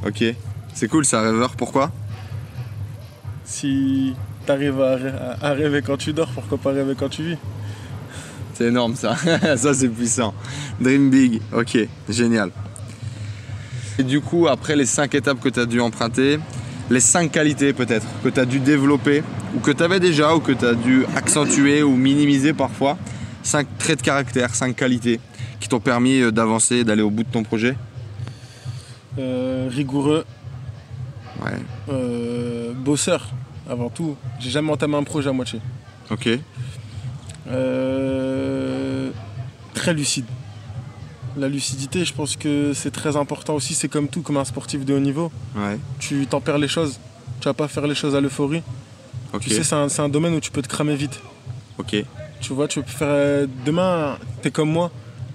Ok. 0.06 0.24
C'est 0.74 0.88
cool, 0.88 1.04
ça, 1.04 1.20
rêveur. 1.22 1.56
Pourquoi? 1.56 1.90
Si 3.44 4.14
t'arrives 4.46 4.80
à, 4.80 4.96
rê- 4.96 5.08
à- 5.42 5.46
à 5.48 5.52
rêver 5.52 5.82
quand 5.82 5.96
tu 5.96 6.12
dors, 6.12 6.28
pourquoi 6.30 6.58
pas 6.58 6.70
rêver 6.72 6.94
quand 6.98 7.08
tu 7.08 7.22
vis? 7.22 7.36
C'est 8.54 8.64
énorme, 8.66 8.94
ça. 8.96 9.16
ça, 9.56 9.74
c'est 9.74 9.88
puissant. 9.88 10.34
Dream 10.80 11.10
big. 11.10 11.40
Ok. 11.52 11.78
Génial. 12.08 12.50
Et 13.98 14.02
du 14.02 14.20
coup, 14.20 14.48
après 14.48 14.76
les 14.76 14.86
cinq 14.86 15.14
étapes 15.14 15.40
que 15.40 15.48
tu 15.48 15.60
as 15.60 15.66
dû 15.66 15.80
emprunter, 15.80 16.38
les 16.90 17.00
cinq 17.00 17.32
qualités 17.32 17.72
peut-être 17.72 18.06
que 18.22 18.28
tu 18.28 18.40
as 18.40 18.46
dû 18.46 18.58
développer, 18.60 19.22
ou 19.54 19.60
que 19.60 19.70
tu 19.72 19.82
avais 19.82 20.00
déjà, 20.00 20.34
ou 20.34 20.40
que 20.40 20.52
tu 20.52 20.64
as 20.64 20.74
dû 20.74 21.04
accentuer 21.16 21.82
ou 21.82 21.94
minimiser 21.96 22.52
parfois, 22.52 22.96
cinq 23.42 23.66
traits 23.78 23.98
de 23.98 24.02
caractère, 24.04 24.54
cinq 24.54 24.76
qualités 24.76 25.20
qui 25.60 25.68
t'ont 25.68 25.80
permis 25.80 26.20
euh, 26.20 26.30
d'avancer, 26.32 26.82
d'aller 26.84 27.02
au 27.02 27.10
bout 27.10 27.22
de 27.22 27.30
ton 27.30 27.42
projet 27.42 27.76
Euh, 29.18 29.68
Rigoureux, 29.70 30.24
Ouais. 31.44 31.52
euh, 31.90 32.72
bosseur 32.74 33.28
avant 33.68 33.88
tout. 33.88 34.16
J'ai 34.40 34.50
jamais 34.50 34.70
entamé 34.72 34.96
un 34.96 35.02
projet 35.04 35.28
à 35.28 35.32
moitié. 35.32 35.60
Ok. 36.10 36.28
Euh, 37.50 39.10
très 39.74 39.92
lucide. 39.94 40.24
La 41.36 41.48
lucidité, 41.48 42.04
je 42.04 42.12
pense 42.12 42.36
que 42.36 42.72
c'est 42.74 42.90
très 42.90 43.16
important 43.16 43.54
aussi. 43.54 43.74
C'est 43.74 43.88
comme 43.88 44.08
tout, 44.08 44.22
comme 44.22 44.36
un 44.36 44.44
sportif 44.44 44.84
de 44.84 44.94
haut 44.94 44.98
niveau. 45.00 45.30
Ouais. 45.56 45.78
Tu 45.98 46.26
t'en 46.26 46.40
perds 46.40 46.58
les 46.58 46.68
choses. 46.68 46.98
Tu 47.40 47.44
vas 47.46 47.54
pas 47.54 47.68
faire 47.68 47.86
les 47.86 47.94
choses 47.94 48.14
à 48.14 48.20
l'euphorie. 48.20 48.62
Ok. 49.32 49.42
Tu 49.42 49.50
sais, 49.50 49.62
c'est 49.62 49.74
un, 49.76 49.86
un 50.04 50.08
domaine 50.08 50.34
où 50.34 50.40
tu 50.40 50.50
peux 50.50 50.62
te 50.62 50.68
cramer 50.68 50.96
vite. 50.96 51.20
Ok. 51.78 51.96
Tu 52.40 52.52
vois, 52.52 52.66
tu 52.68 52.82
peux 52.82 52.90
faire. 52.90 53.46
Demain, 53.64 54.18
t'es 54.42 54.50
comme 54.50 54.70
moi. 54.70 54.90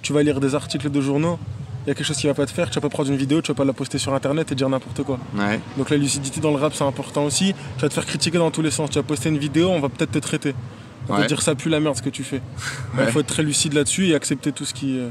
Tu 0.06 0.14
vas 0.14 0.22
lire 0.22 0.40
des 0.40 0.54
articles 0.54 0.92
de 0.92 1.02
journaux. 1.02 1.40
Il 1.84 1.88
y 1.88 1.92
a 1.92 1.96
quelque 1.96 2.06
chose 2.06 2.18
qui 2.18 2.28
va 2.28 2.36
pas 2.36 2.46
te 2.46 2.52
faire. 2.52 2.70
Tu 2.70 2.76
vas 2.76 2.82
pas 2.82 2.90
prendre 2.90 3.10
une 3.10 3.18
vidéo, 3.18 3.42
tu 3.42 3.48
vas 3.52 3.56
pas 3.56 3.66
la 3.66 3.74
poster 3.74 3.98
sur 3.98 4.14
internet 4.14 4.52
et 4.52 4.56
dire 4.56 4.70
n'importe 4.70 5.02
quoi. 5.02 5.18
Ouais. 5.36 5.60
Donc 5.78 5.90
la 5.90 5.98
lucidité 5.98 6.40
dans 6.40 6.52
le 6.52 6.58
rap, 6.58 6.76
c'est 6.76 6.84
important 6.84 7.24
aussi. 7.26 7.56
Tu 7.78 7.82
vas 7.82 7.90
te 7.90 7.94
faire 7.96 8.06
critiquer 8.06 8.38
dans 8.38 8.52
tous 8.52 8.62
les 8.62 8.70
sens. 8.70 8.92
Tu 8.92 9.00
vas 9.00 9.04
poster 9.04 9.30
une 9.30 9.40
vidéo, 9.40 9.70
on 9.70 9.80
va 9.80 9.90
peut-être 9.90 10.12
te 10.12 10.20
traiter. 10.20 10.54
On 11.10 11.14
va 11.14 11.20
Ouais. 11.22 11.24
te 11.24 11.30
dire 11.30 11.42
ça 11.42 11.56
pue 11.56 11.70
la 11.70 11.80
merde 11.80 11.96
ce 11.98 12.04
que 12.04 12.12
tu 12.12 12.24
fais. 12.24 12.40
Il 12.94 13.00
Ouais. 13.00 13.12
faut 13.12 13.20
être 13.22 13.26
très 13.28 13.42
lucide 13.42 13.74
là-dessus 13.74 14.10
et 14.10 14.14
accepter 14.16 14.52
tout 14.52 14.64
ce 14.66 14.76
qui, 14.76 15.00
euh, 15.00 15.10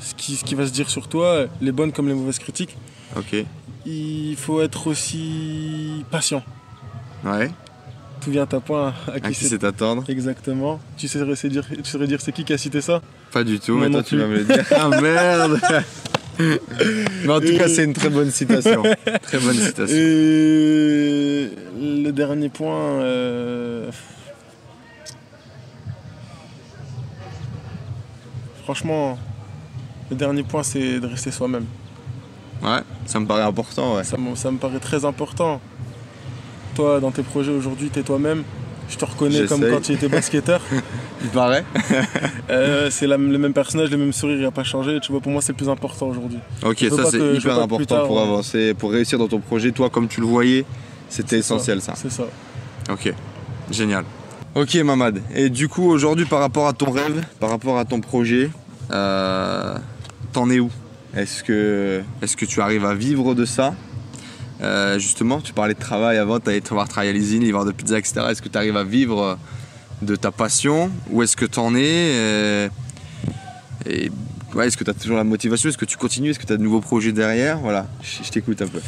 ce, 0.00 0.14
qui, 0.14 0.36
ce 0.36 0.44
qui 0.44 0.54
va 0.54 0.66
se 0.66 0.72
dire 0.72 0.88
sur 0.88 1.08
toi, 1.08 1.44
les 1.60 1.72
bonnes 1.72 1.92
comme 1.92 2.08
les 2.08 2.14
mauvaises 2.14 2.38
critiques. 2.38 2.74
Ok. 3.16 3.44
Il 3.84 4.36
faut 4.38 4.62
être 4.62 4.86
aussi 4.86 6.06
patient. 6.10 6.42
Ouais. 7.22 7.50
Tout 8.22 8.30
vient 8.30 8.42
à 8.42 8.60
point 8.60 8.94
à 9.08 9.12
À 9.12 9.20
qui 9.20 9.34
qui 9.34 9.44
c'est. 9.46 9.64
attendre 9.64 10.04
Exactement. 10.08 10.80
Tu 10.96 11.08
saurais, 11.08 11.34
dire, 11.48 11.66
tu 11.68 11.90
saurais 11.90 12.06
dire 12.06 12.20
c'est 12.20 12.32
qui 12.32 12.44
qui 12.44 12.52
a 12.52 12.58
cité 12.58 12.80
ça 12.80 13.02
Pas 13.32 13.42
du 13.42 13.58
tout, 13.58 13.76
mais 13.76 13.90
toi 13.90 14.02
tu 14.02 14.16
vas 14.16 14.26
me 14.26 14.36
le 14.36 14.44
dire. 14.44 14.64
Ah 14.70 14.88
merde 15.00 15.60
Mais 16.38 17.28
en 17.32 17.40
tout 17.40 17.56
cas, 17.58 17.68
c'est 17.68 17.84
une 17.84 17.92
très 17.92 18.08
bonne 18.08 18.30
citation. 18.30 18.82
Très 19.22 19.38
bonne 19.38 19.54
citation. 19.54 19.94
Et 19.96 21.50
le 21.78 22.10
dernier 22.10 22.48
point. 22.48 22.74
euh, 23.00 23.90
Franchement, 28.64 29.18
le 30.10 30.16
dernier 30.16 30.42
point, 30.42 30.62
c'est 30.62 31.00
de 31.00 31.06
rester 31.06 31.30
soi-même. 31.30 31.66
Ouais, 32.62 32.80
ça 33.06 33.18
me 33.18 33.26
paraît 33.26 33.42
important, 33.42 33.96
ouais. 33.96 34.04
Ça 34.04 34.16
me 34.16 34.56
paraît 34.58 34.78
très 34.78 35.04
important. 35.04 35.60
Toi, 36.74 37.00
dans 37.00 37.10
tes 37.10 37.22
projets 37.22 37.52
aujourd'hui, 37.52 37.88
t'es 37.90 38.02
toi-même. 38.02 38.42
Je 38.88 38.96
te 38.96 39.04
reconnais 39.04 39.44
comme 39.46 39.60
quand 39.70 39.80
tu 39.80 39.92
étais 39.92 40.08
basketteur. 40.08 40.60
Il 41.22 41.28
paraît 41.30 41.64
Euh, 42.50 42.88
c'est 42.90 43.06
le 43.06 43.16
même 43.16 43.52
personnage, 43.52 43.90
le 43.90 43.96
même 43.96 44.12
sourire, 44.12 44.36
il 44.38 44.42
n'a 44.42 44.50
pas 44.50 44.64
changé. 44.64 44.98
Tu 45.00 45.12
vois, 45.12 45.20
pour 45.20 45.30
moi, 45.32 45.40
c'est 45.40 45.52
le 45.52 45.56
plus 45.56 45.68
important 45.68 46.08
aujourd'hui. 46.08 46.38
Ok, 46.64 46.78
ça 46.90 47.10
c'est 47.10 47.34
hyper 47.36 47.58
important 47.60 47.84
tard, 47.96 48.06
pour 48.06 48.16
on- 48.16 48.22
avancer, 48.22 48.74
pour 48.74 48.90
réussir 48.90 49.18
dans 49.18 49.28
ton 49.28 49.38
projet. 49.38 49.70
Toi, 49.70 49.88
comme 49.88 50.08
tu 50.08 50.20
le 50.20 50.26
voyais, 50.26 50.64
c'était 51.08 51.38
essentiel 51.38 51.80
ça. 51.80 51.94
C'est 51.96 52.10
ça. 52.10 52.24
Ok, 52.90 53.12
génial. 53.70 54.04
Ok, 54.54 54.74
Mamad. 54.76 55.20
Et 55.34 55.48
du 55.48 55.68
coup, 55.68 55.84
aujourd'hui, 55.88 56.26
par 56.26 56.40
rapport 56.40 56.66
à 56.66 56.72
ton 56.72 56.90
rêve, 56.90 57.24
par 57.40 57.50
rapport 57.50 57.78
à 57.78 57.84
ton 57.84 58.00
projet, 58.00 58.50
euh, 58.90 59.74
t'en 60.32 60.50
es 60.50 60.58
où? 60.58 60.70
Est-ce 61.16 61.42
que, 61.44 62.02
est 62.20 62.36
que 62.36 62.44
tu 62.44 62.60
arrives 62.60 62.84
à 62.84 62.94
vivre 62.94 63.34
de 63.34 63.44
ça? 63.44 63.74
Euh, 64.62 64.98
Justement, 64.98 65.40
tu 65.40 65.52
parlais 65.52 65.74
de 65.74 65.78
travail 65.80 66.18
avant, 66.18 66.38
tu 66.40 66.48
allais 66.50 66.60
devoir 66.60 66.88
travailler 66.88 67.10
à 67.10 67.14
l'usine, 67.14 67.42
livreur 67.42 67.64
de 67.64 67.72
pizza, 67.72 67.98
etc. 67.98 68.20
Est-ce 68.30 68.42
que 68.42 68.48
tu 68.48 68.56
arrives 68.56 68.76
à 68.76 68.84
vivre 68.84 69.20
euh, 69.22 69.34
de 70.02 70.14
ta 70.16 70.30
passion? 70.30 70.90
Où 71.10 71.22
est-ce 71.22 71.36
que 71.36 71.46
t'en 71.46 71.74
es 71.74 71.80
Euh, 71.84 72.68
Et 73.86 74.10
ouais, 74.54 74.68
est-ce 74.68 74.76
que 74.76 74.84
tu 74.84 74.90
as 74.90 74.94
toujours 74.94 75.16
la 75.16 75.24
motivation? 75.24 75.68
Est-ce 75.68 75.78
que 75.78 75.84
tu 75.84 75.96
continues? 75.96 76.30
Est-ce 76.30 76.38
que 76.38 76.46
tu 76.46 76.52
as 76.52 76.56
de 76.56 76.62
nouveaux 76.62 76.80
projets 76.80 77.12
derrière? 77.12 77.58
Voilà, 77.58 77.86
je, 78.02 78.22
je 78.24 78.30
t'écoute 78.30 78.62
un 78.62 78.68
peu. 78.68 78.80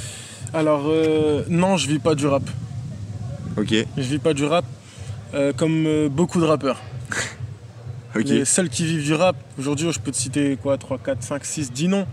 Alors, 0.52 0.84
euh, 0.86 1.42
non, 1.48 1.76
je 1.76 1.88
vis 1.88 1.98
pas 1.98 2.14
du 2.14 2.26
rap. 2.26 2.44
Ok, 3.56 3.72
Je 3.96 4.02
vis 4.02 4.18
pas 4.18 4.34
du 4.34 4.44
rap 4.44 4.64
euh, 5.34 5.52
comme 5.56 6.08
beaucoup 6.08 6.40
de 6.40 6.44
rappeurs. 6.46 6.80
ok. 8.16 8.24
Les 8.24 8.44
seuls 8.44 8.68
qui 8.68 8.84
vivent 8.84 9.02
du 9.04 9.14
rap, 9.14 9.36
aujourd'hui, 9.58 9.90
je 9.92 9.98
peux 9.98 10.12
te 10.12 10.16
citer 10.16 10.56
quoi 10.62 10.78
3, 10.78 10.98
4, 10.98 11.22
5, 11.22 11.44
6, 11.44 11.72
10 11.72 11.88
noms. 11.88 12.06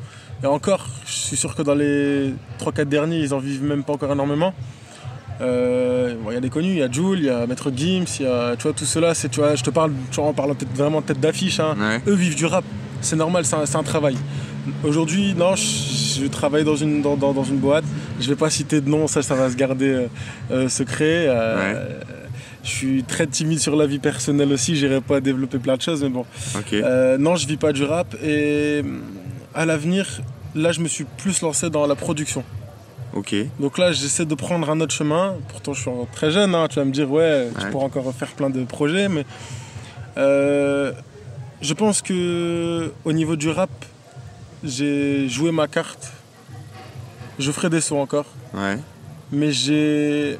Et 0.44 0.48
encore, 0.48 0.88
je 1.06 1.12
suis 1.12 1.38
sûr 1.38 1.56
que 1.56 1.62
dans 1.62 1.76
les 1.76 2.34
3-4 2.60 2.86
derniers, 2.86 3.20
ils 3.20 3.34
en 3.34 3.40
vivent 3.40 3.64
même 3.64 3.84
pas 3.84 3.94
encore 3.94 4.12
énormément. 4.12 4.54
Euh, 5.40 6.16
bon, 6.24 6.32
Il 6.32 6.34
y 6.34 6.38
a 6.38 6.40
des 6.40 6.50
connus, 6.50 6.70
il 6.72 6.78
y 6.78 6.84
a 6.84 6.92
Jules, 6.92 7.20
il 7.20 7.26
y 7.26 7.30
a 7.30 7.46
Maître 7.48 7.72
Gims, 7.76 8.06
il 8.20 8.26
y 8.26 8.30
a 8.30 8.56
tu 8.56 8.64
vois, 8.64 8.74
tout 8.74 8.86
cela, 8.86 9.14
c'est, 9.14 9.30
tu 9.30 9.40
vois, 9.40 9.56
je 9.56 9.64
te 9.64 9.70
parle 9.70 9.92
tu 10.12 10.18
vois, 10.20 10.30
en 10.30 10.34
parlant 10.34 10.54
peut-être 10.56 10.76
vraiment 10.76 11.02
tête 11.02 11.20
d'affiche. 11.20 11.60
hein. 11.60 11.76
Ouais. 11.80 12.02
Eux 12.08 12.16
vivent 12.16 12.36
du 12.36 12.46
rap, 12.46 12.64
c'est 13.02 13.16
normal, 13.16 13.44
c'est 13.46 13.76
un, 13.76 13.84
travail. 13.84 14.16
Aujourd'hui, 14.84 15.34
non, 15.36 15.56
je, 15.56 16.22
je 16.22 16.28
travaille 16.28 16.64
dans 16.64 16.76
une, 16.76 17.02
dans, 17.02 17.16
dans- 17.18 17.34
dans 17.34 17.44
une 17.44 17.58
boîte. 17.58 17.84
Je 18.20 18.28
vais 18.30 18.36
pas 18.36 18.50
citer 18.52 18.82
de 18.82 18.90
nom, 18.90 19.08
ça, 19.08 19.22
ça 19.24 19.34
va 19.36 19.50
se 19.50 19.56
garder 19.56 19.90
euh, 19.90 20.08
euh, 20.52 20.70
secret. 20.70 21.26
Euh, 21.28 21.86
Je 22.64 22.70
suis 22.70 23.04
très 23.04 23.26
timide 23.26 23.58
sur 23.60 23.76
la 23.76 23.88
vie 23.88 23.98
personnelle 23.98 24.52
aussi, 24.54 24.76
j'irai 24.76 25.02
pas 25.02 25.20
développer 25.20 25.58
plein 25.58 25.78
de 25.78 25.82
choses, 25.82 26.04
mais 26.04 26.10
bon. 26.10 26.26
Non, 27.18 27.36
je 27.36 27.48
vis 27.48 27.58
pas 27.58 27.74
du 27.74 27.84
rap 27.84 28.16
et 28.24 28.84
à 29.54 29.66
l'avenir, 29.66 30.22
là, 30.56 30.72
je 30.72 30.80
me 30.82 30.88
suis 30.88 31.04
plus 31.04 31.42
lancé 31.42 31.70
dans 31.70 31.86
la 31.88 31.96
production. 31.96 32.44
Ok. 33.14 33.36
Donc 33.60 33.78
là, 33.78 33.92
j'essaie 33.92 34.26
de 34.26 34.36
prendre 34.36 34.70
un 34.70 34.80
autre 34.80 34.94
chemin. 34.94 35.36
Pourtant, 35.50 35.74
je 35.74 35.82
suis 35.82 35.92
très 36.14 36.32
jeune. 36.32 36.56
hein. 36.56 36.68
Tu 36.70 36.76
vas 36.78 36.86
me 36.86 36.92
dire, 36.92 37.12
ouais, 37.12 37.50
tu 37.58 37.66
Ouais. 37.66 37.72
pourras 37.72 37.86
encore 37.86 38.14
faire 38.14 38.30
plein 38.32 38.50
de 38.50 38.64
projets, 38.64 39.10
mais 39.10 39.26
euh, 40.18 40.94
je 41.62 41.74
pense 41.74 42.02
que 42.02 42.92
au 43.04 43.12
niveau 43.14 43.36
du 43.36 43.50
rap, 43.50 43.70
j'ai 44.64 45.28
joué 45.28 45.52
ma 45.52 45.68
carte. 45.68 46.12
Je 47.40 47.52
ferai 47.52 47.70
des 47.70 47.82
sons 47.82 47.98
encore, 47.98 48.26
Ouais. 48.54 48.78
mais 49.32 49.52
j'ai 49.52 50.38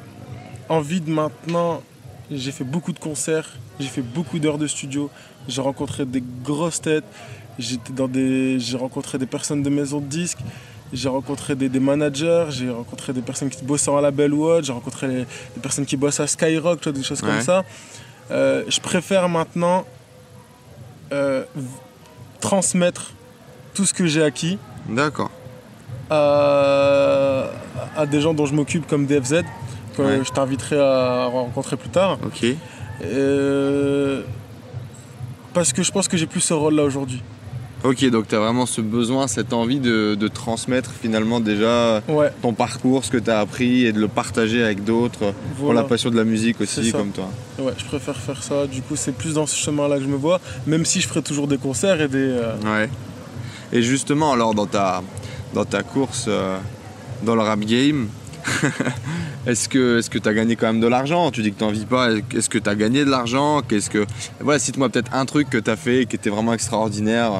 envie 0.68 1.00
de 1.00 1.10
maintenant. 1.10 1.82
J'ai 2.30 2.52
fait 2.52 2.64
beaucoup 2.64 2.92
de 2.92 2.98
concerts, 2.98 3.50
j'ai 3.80 3.88
fait 3.88 4.00
beaucoup 4.02 4.38
d'heures 4.38 4.56
de 4.58 4.66
studio, 4.66 5.10
j'ai 5.48 5.60
rencontré 5.60 6.06
des 6.06 6.22
grosses 6.42 6.80
têtes, 6.80 7.04
j'étais 7.58 7.92
dans 7.92 8.08
des, 8.08 8.58
j'ai 8.58 8.76
rencontré 8.76 9.18
des 9.18 9.26
personnes 9.26 9.62
de 9.62 9.70
maisons 9.70 10.00
de 10.00 10.06
disques, 10.06 10.38
j'ai 10.92 11.08
rencontré 11.08 11.54
des, 11.54 11.68
des 11.68 11.80
managers, 11.80 12.46
j'ai 12.50 12.70
rencontré 12.70 13.12
des 13.12 13.22
personnes 13.22 13.48
qui 13.50 13.64
bossent 13.64 13.88
en 13.88 14.00
label 14.00 14.32
ou 14.34 14.44
autre, 14.44 14.66
j'ai 14.66 14.72
rencontré 14.72 15.06
les- 15.08 15.24
des 15.54 15.60
personnes 15.62 15.86
qui 15.86 15.96
bossent 15.96 16.20
à 16.20 16.26
Skyrock, 16.26 16.80
tu 16.80 16.88
vois, 16.90 16.98
des 16.98 17.02
choses 17.04 17.20
comme 17.20 17.40
ça. 17.40 17.64
Euh, 18.30 18.64
je 18.68 18.80
préfère 18.80 19.28
maintenant 19.28 19.84
euh, 21.12 21.44
transmettre 22.40 23.12
tout 23.74 23.84
ce 23.84 23.92
que 23.94 24.06
j'ai 24.06 24.22
acquis 24.22 24.58
D'accord. 24.88 25.30
à, 26.10 27.46
à 27.96 28.06
des 28.06 28.20
gens 28.20 28.34
dont 28.34 28.46
je 28.46 28.54
m'occupe 28.54 28.86
comme 28.86 29.06
DFZ, 29.06 29.42
que 29.96 30.02
Ouais. 30.02 30.20
je 30.24 30.30
t'inviterai 30.30 30.78
à 30.80 31.26
rencontrer 31.26 31.76
plus 31.76 31.90
tard. 31.90 32.18
Ok. 32.24 32.46
Euh, 33.04 34.22
parce 35.52 35.72
que 35.72 35.82
je 35.82 35.90
pense 35.92 36.08
que 36.08 36.16
j'ai 36.16 36.26
plus 36.26 36.40
ce 36.40 36.54
rôle-là 36.54 36.84
aujourd'hui. 36.84 37.22
Ok, 37.84 38.04
donc 38.10 38.28
tu 38.28 38.34
as 38.36 38.38
vraiment 38.38 38.64
ce 38.64 38.80
besoin, 38.80 39.26
cette 39.26 39.52
envie 39.52 39.80
de, 39.80 40.14
de 40.14 40.28
transmettre 40.28 40.92
finalement 40.92 41.40
déjà 41.40 42.00
Ouais, 42.08 42.30
ton 42.40 42.52
parcours, 42.52 43.04
ce 43.04 43.10
que 43.10 43.16
tu 43.18 43.28
as 43.28 43.40
appris 43.40 43.86
et 43.86 43.92
de 43.92 43.98
le 43.98 44.06
partager 44.06 44.62
avec 44.62 44.84
d'autres 44.84 45.34
pour 45.58 45.72
la 45.74 45.82
passion 45.82 46.10
de 46.10 46.16
la 46.16 46.22
musique 46.24 46.60
aussi 46.60 46.92
comme 46.92 47.10
toi. 47.10 47.28
Ouais, 47.58 47.72
je 47.76 47.84
préfère 47.84 48.16
faire 48.16 48.40
ça. 48.42 48.66
Du 48.68 48.82
coup, 48.82 48.94
c'est 48.94 49.10
plus 49.16 49.34
dans 49.34 49.46
ce 49.46 49.56
chemin-là 49.56 49.96
que 49.96 50.04
je 50.04 50.08
me 50.08 50.16
vois. 50.16 50.40
Même 50.68 50.84
si 50.84 51.00
je 51.00 51.08
ferai 51.08 51.22
toujours 51.22 51.48
des 51.48 51.58
concerts 51.58 52.00
et 52.00 52.06
des. 52.08 52.18
euh, 52.18 52.54
Ouais. 52.64 52.88
Et 53.72 53.82
justement, 53.82 54.32
alors 54.32 54.54
dans 54.54 54.66
ta, 54.66 55.02
dans 55.54 55.64
ta 55.64 55.82
course 55.82 56.26
euh, 56.28 56.58
dans 57.24 57.34
le 57.34 57.40
rap 57.42 57.60
game, 57.60 58.06
est-ce 59.46 59.68
que 59.68 59.98
est-ce 59.98 60.10
que 60.10 60.18
tu 60.18 60.28
as 60.28 60.34
gagné 60.34 60.54
quand 60.56 60.66
même 60.66 60.80
de 60.80 60.86
l'argent? 60.86 61.30
Tu 61.32 61.42
dis 61.42 61.52
que 61.52 61.58
tu 61.58 61.64
n'en 61.64 61.70
vis 61.70 61.84
pas. 61.86 62.10
Est-ce 62.12 62.48
que 62.48 62.58
tu 62.58 62.68
as 62.68 62.74
gagné 62.76 63.04
de 63.04 63.10
l'argent? 63.10 63.60
Qu'est-ce 63.66 63.90
que 63.90 64.06
voilà, 64.40 64.58
cite-moi 64.58 64.88
peut-être 64.88 65.12
un 65.14 65.24
truc 65.26 65.50
que 65.50 65.58
tu 65.58 65.70
as 65.70 65.76
fait 65.76 66.06
qui 66.06 66.16
était 66.16 66.30
vraiment 66.30 66.52
extraordinaire, 66.54 67.32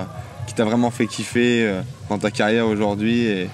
qui 0.46 0.54
t'a 0.54 0.64
vraiment 0.64 0.90
fait 0.90 1.06
kiffer 1.06 1.64
euh, 1.66 1.80
dans 2.08 2.18
ta 2.18 2.30
carrière 2.30 2.66
aujourd'hui 2.66 3.22
et... 3.26 3.48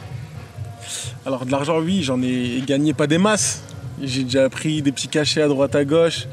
Alors, 1.27 1.45
de 1.45 1.51
l'argent, 1.51 1.79
oui, 1.81 2.03
j'en 2.03 2.23
ai 2.23 2.63
gagné 2.67 2.95
pas 2.95 3.07
des 3.07 3.19
masses. 3.19 3.63
J'ai 4.03 4.23
déjà 4.25 4.49
pris 4.49 4.81
des 4.81 4.93
petits 4.93 5.09
cachets 5.09 5.43
à 5.43 5.49
droite 5.49 5.75
à 5.75 5.85
gauche. 5.85 6.27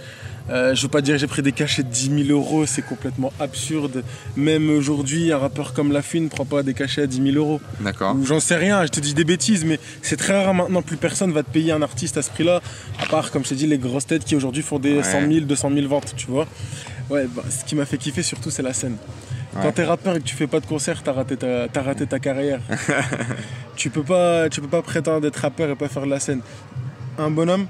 Euh, 0.49 0.75
je 0.75 0.83
veux 0.83 0.87
pas 0.87 1.01
dire 1.01 1.15
que 1.15 1.19
j'ai 1.19 1.27
pris 1.27 1.41
des 1.41 1.51
cachets 1.51 1.81
de 1.81 1.89
10 1.89 2.25
000 2.27 2.39
euros, 2.39 2.65
c'est 2.67 2.83
complètement 2.83 3.33
absurde. 3.39 4.03
Même 4.37 4.69
aujourd'hui, 4.69 5.31
un 5.31 5.39
rappeur 5.39 5.73
comme 5.73 5.91
Lafouine 5.91 6.25
ne 6.25 6.29
prend 6.29 6.45
pas 6.45 6.61
des 6.61 6.75
cachets 6.75 7.01
à 7.01 7.07
10 7.07 7.31
000 7.33 7.35
euros. 7.35 7.59
D'accord. 7.81 8.15
J'en 8.23 8.39
sais 8.39 8.55
rien, 8.55 8.83
je 8.85 8.91
te 8.91 8.99
dis 8.99 9.15
des 9.15 9.23
bêtises, 9.25 9.65
mais 9.65 9.79
c'est 10.03 10.17
très 10.17 10.43
rare 10.45 10.53
maintenant, 10.53 10.83
plus 10.83 10.97
personne 10.97 11.31
va 11.33 11.41
te 11.41 11.49
payer 11.49 11.71
un 11.71 11.81
artiste 11.81 12.17
à 12.17 12.21
ce 12.21 12.29
prix-là, 12.29 12.61
à 13.01 13.07
part, 13.07 13.31
comme 13.31 13.43
je 13.43 13.49
t'ai 13.49 13.55
dit, 13.55 13.67
les 13.67 13.79
grosses 13.79 14.05
têtes 14.05 14.23
qui 14.23 14.35
aujourd'hui 14.35 14.61
font 14.61 14.77
des 14.77 14.97
Ouais. 14.97 15.03
100 15.03 15.21
000, 15.27 15.39
200 15.41 15.71
000 15.73 15.87
ventes, 15.87 16.13
tu 16.15 16.27
vois. 16.27 16.45
Ouais, 17.09 17.27
bah, 17.35 17.43
ce 17.49 17.65
qui 17.65 17.75
m'a 17.75 17.85
fait 17.85 17.97
kiffer 17.97 18.21
surtout, 18.23 18.51
c'est 18.51 18.63
la 18.63 18.73
scène. 18.73 18.97
Ouais. 19.55 19.61
Quand 19.63 19.71
t'es 19.71 19.83
rappeur 19.85 20.15
et 20.15 20.19
que 20.19 20.25
tu 20.25 20.35
fais 20.35 20.47
pas 20.47 20.59
de 20.59 20.65
concert, 20.65 21.01
t'as 21.03 21.13
raté 21.13 21.37
ta, 21.37 21.67
t'as 21.69 21.81
raté 21.81 22.05
ta 22.05 22.19
carrière. 22.19 22.59
tu, 23.75 23.89
peux 23.89 24.03
pas, 24.03 24.49
tu 24.49 24.61
peux 24.61 24.67
pas 24.67 24.81
prétendre 24.81 25.21
d'être 25.21 25.37
rappeur 25.37 25.69
et 25.69 25.75
pas 25.75 25.87
faire 25.87 26.03
de 26.03 26.09
la 26.09 26.19
scène. 26.19 26.41
Un 27.17 27.29
bonhomme, 27.31 27.65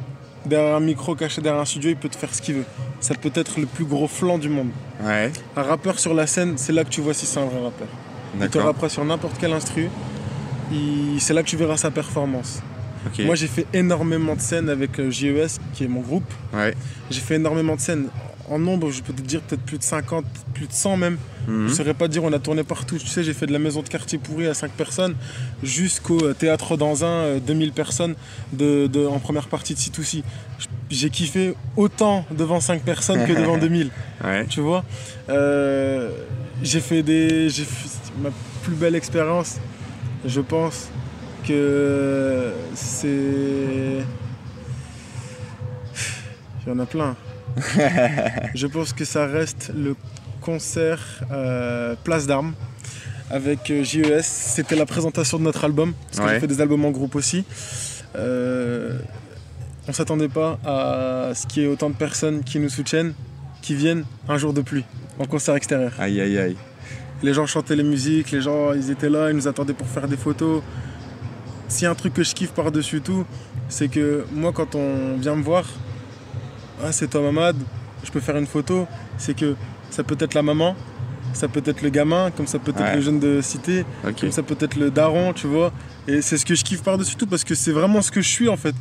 derrière 0.46 0.76
un 0.76 0.80
micro 0.80 1.16
caché 1.16 1.42
derrière 1.42 1.62
un 1.62 1.66
studio, 1.66 1.92
il 1.92 1.96
peut 1.98 2.10
te 2.10 2.16
faire 2.16 2.34
ce 2.34 2.42
qu'il 2.42 2.56
veut. 2.56 2.66
Ça 3.00 3.14
peut 3.14 3.32
être 3.36 3.60
le 3.60 3.68
plus 3.68 3.86
gros 3.86 4.08
flanc 4.08 4.38
du 4.40 4.50
monde. 4.50 4.70
Ouais. 5.04 5.32
Un 5.56 5.62
rappeur 5.64 6.00
sur 6.00 6.14
la 6.14 6.26
scène, 6.28 6.54
c'est 6.58 6.74
là 6.74 6.84
que 6.84 6.90
tu 6.90 7.02
vois 7.02 7.14
si 7.14 7.26
c'est 7.26 7.40
un 7.40 7.46
vrai 7.46 7.62
rappeur. 7.62 7.88
Il 8.42 8.50
te 8.50 8.58
rappera 8.58 8.90
sur 8.90 9.06
n'importe 9.06 9.36
quel 9.40 9.54
instru. 9.54 9.90
Il- 10.72 11.18
C'est 11.20 11.34
là 11.34 11.44
que 11.44 11.48
tu 11.48 11.58
verras 11.58 11.78
sa 11.78 11.92
performance. 11.92 12.62
Moi, 13.24 13.36
j'ai 13.36 13.48
fait 13.48 13.68
énormément 13.74 14.36
de 14.36 14.42
scènes 14.42 14.68
avec 14.68 15.00
euh, 15.00 15.12
JES, 15.12 15.60
qui 15.76 15.84
est 15.84 15.88
mon 15.88 16.02
groupe. 16.02 16.26
Ouais. 16.54 16.74
J'ai 17.12 17.22
fait 17.22 17.36
énormément 17.36 17.76
de 17.76 17.80
scènes. 17.80 18.08
En 18.50 18.58
nombre, 18.58 18.90
je 18.90 19.04
peux 19.04 19.14
te 19.14 19.22
dire 19.22 19.42
peut-être 19.42 19.62
plus 19.62 19.78
de 19.78 19.84
50, 19.84 20.26
plus 20.56 20.66
de 20.68 20.74
100 20.74 20.98
même. 20.98 21.18
Mhm. 21.48 21.68
Je 21.70 21.74
saurais 21.74 21.94
pas 21.94 22.08
dire, 22.08 22.24
on 22.24 22.34
a 22.34 22.40
tourné 22.40 22.64
partout. 22.64 22.98
Tu 22.98 23.08
sais, 23.08 23.24
j'ai 23.24 23.34
fait 23.34 23.46
de 23.46 23.52
la 23.54 23.60
maison 23.60 23.82
de 23.82 23.88
quartier 23.90 24.18
pourri 24.18 24.48
à 24.48 24.54
5 24.54 24.72
personnes 24.72 25.16
jusqu'au 25.64 26.24
euh, 26.24 26.34
théâtre 26.34 26.76
d'Anzin, 26.78 27.08
euh, 27.08 27.40
2000 27.40 27.72
personnes 27.72 28.16
de, 28.54 28.88
de- 28.88 29.06
en 29.06 29.20
première 29.20 29.48
partie 29.48 29.74
de 29.76 29.80
C2C. 29.80 30.24
J- 30.60 30.70
J'ai 30.90 31.10
kiffé 31.10 31.54
autant 31.76 32.26
devant 32.32 32.60
5 32.60 32.82
personnes 32.82 33.26
que 33.28 33.34
devant 33.34 33.58
2000 33.66 33.90
Ouais. 34.24 34.46
tu 34.48 34.62
vois. 34.62 34.84
Euh, 35.30 36.10
j'ai 36.64 36.80
fait 36.80 37.04
des. 37.04 37.50
J'ai 37.50 37.64
fait 37.66 37.90
ma 38.22 38.30
plus 38.64 38.76
belle 38.76 38.96
expérience, 38.96 39.58
je 40.26 40.42
pense 40.42 40.90
que 41.48 42.52
c'est. 42.74 43.08
Il 46.66 46.70
y 46.70 46.72
en 46.72 46.80
a 46.80 46.86
plein. 46.86 47.16
je 48.56 48.68
pense 48.68 48.92
que 48.94 49.06
ça 49.06 49.28
reste 49.28 49.72
le 49.76 49.96
concert 50.50 51.00
euh, 51.32 51.96
Place 52.04 52.28
d'Armes 52.28 52.54
avec 53.32 53.72
euh, 53.72 53.84
JES. 53.84 54.22
C'était 54.22 54.76
la 54.76 54.86
présentation 54.86 55.40
de 55.40 55.44
notre 55.44 55.64
album, 55.66 55.94
parce 56.06 56.20
que 56.20 56.24
Ouais. 56.26 56.34
j'ai 56.36 56.40
fait 56.42 56.48
des 56.48 56.62
albums 56.62 56.86
en 56.86 56.92
groupe 56.92 57.16
aussi. 57.16 57.44
Euh, 58.16 59.00
on 59.88 59.94
s'attendait 59.94 60.30
pas 60.30 60.60
à 60.64 61.32
ce 61.34 61.48
qu'il 61.48 61.64
y 61.64 61.66
ait 61.66 61.70
autant 61.70 61.90
de 61.90 61.96
personnes 61.96 62.44
qui 62.44 62.60
nous 62.60 62.70
soutiennent, 62.70 63.14
qui 63.64 63.74
viennent 63.76 64.06
un 64.30 64.38
jour 64.38 64.54
de 64.54 64.62
pluie 64.62 64.86
en 65.20 65.26
concert 65.26 65.56
extérieur. 65.56 65.94
Aïe 66.00 66.22
aïe 66.22 66.38
aïe. 66.38 66.56
Les 67.24 67.34
gens 67.34 67.48
chantaient 67.48 67.76
les 67.76 67.84
musiques, 67.84 68.30
les 68.32 68.42
gens 68.42 68.74
ils 68.74 68.92
étaient 68.92 69.10
là, 69.10 69.32
ils 69.32 69.36
nous 69.36 69.48
attendaient 69.48 69.74
pour 69.74 69.88
faire 69.88 70.08
des 70.08 70.18
photos. 70.18 70.62
S'il 71.68 71.86
y 71.86 71.88
a 71.88 71.92
un 71.92 71.96
truc 71.96 72.14
que 72.14 72.24
je 72.24 72.34
kiffe 72.36 72.52
par-dessus 72.52 73.02
tout, 73.02 73.26
c'est 73.70 73.88
que 73.88 74.26
moi 74.32 74.52
quand 74.54 74.76
on 74.76 75.18
vient 75.18 75.36
me 75.36 75.42
voir, 75.44 75.66
ah 76.84 76.92
c'est 76.92 77.08
toi 77.08 77.22
Mamad, 77.22 77.56
je 78.04 78.12
peux 78.12 78.20
faire 78.20 78.38
une 78.38 78.46
photo, 78.46 78.88
c'est 79.18 79.36
que 79.36 79.56
ça 79.96 80.04
peut 80.04 80.18
être 80.20 80.34
la 80.34 80.42
maman, 80.44 80.76
ça 81.34 81.48
peut 81.48 81.64
être 81.66 81.82
le 81.82 81.90
gamin, 81.90 82.32
comme 82.36 82.48
ça 82.48 82.60
peut 82.60 82.72
être 82.72 82.82
Ouais. 82.82 82.96
le 82.96 83.02
jeune 83.02 83.20
de 83.20 83.42
cité, 83.42 83.86
comme 84.20 84.32
ça 84.32 84.44
peut 84.44 84.58
être 84.60 84.76
le 84.76 84.92
daron, 84.92 85.34
tu 85.34 85.48
vois. 85.48 85.72
Et 86.08 86.22
c'est 86.22 86.38
ce 86.38 86.46
que 86.46 86.56
je 86.56 86.64
kiffe 86.64 86.84
par-dessus 86.84 87.16
tout 87.16 87.28
parce 87.28 87.44
que 87.44 87.56
c'est 87.56 87.72
vraiment 87.72 88.02
ce 88.02 88.12
que 88.12 88.22
je 88.22 88.30
suis 88.30 88.50
en 88.50 88.58
fait. 88.58 88.76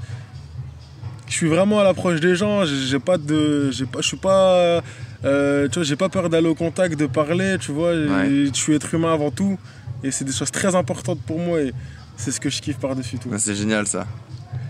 Je 1.27 1.33
suis 1.33 1.48
vraiment 1.48 1.81
à 1.81 1.85
l'approche 1.85 2.20
des 2.20 2.37
gens, 2.37 2.64
j'ai 2.64 2.98
pas 2.98 3.16
de. 3.18 3.70
j'ai 3.70 3.87
Pas, 3.87 4.00
je 4.03 4.09
suis 4.09 4.16
pas. 4.16 4.83
euh, 5.24 5.68
tu 5.68 5.74
vois, 5.79 5.83
j'ai 5.85 5.96
pas 5.96 6.09
peur 6.11 6.29
d'aller 6.29 6.48
au 6.48 6.55
contact, 6.55 6.98
de 6.98 7.07
parler, 7.07 7.57
tu 7.59 7.72
vois. 7.72 7.92
Ouais. 7.92 8.29
Je 8.46 8.50
suis 8.53 8.74
être 8.74 8.92
humain 8.94 9.12
avant 9.14 9.31
tout. 9.31 9.59
Et 10.03 10.11
c'est 10.11 10.24
des 10.24 10.33
choses 10.33 10.50
très 10.50 10.74
importantes 10.74 11.20
pour 11.27 11.38
moi 11.38 11.61
et 11.62 11.72
c'est 12.16 12.31
ce 12.31 12.38
que 12.38 12.50
je 12.50 12.61
kiffe 12.61 12.77
par-dessus 12.79 13.18
tout. 13.18 13.31
C'est 13.38 13.55
génial 13.55 13.87
ça. 13.87 14.07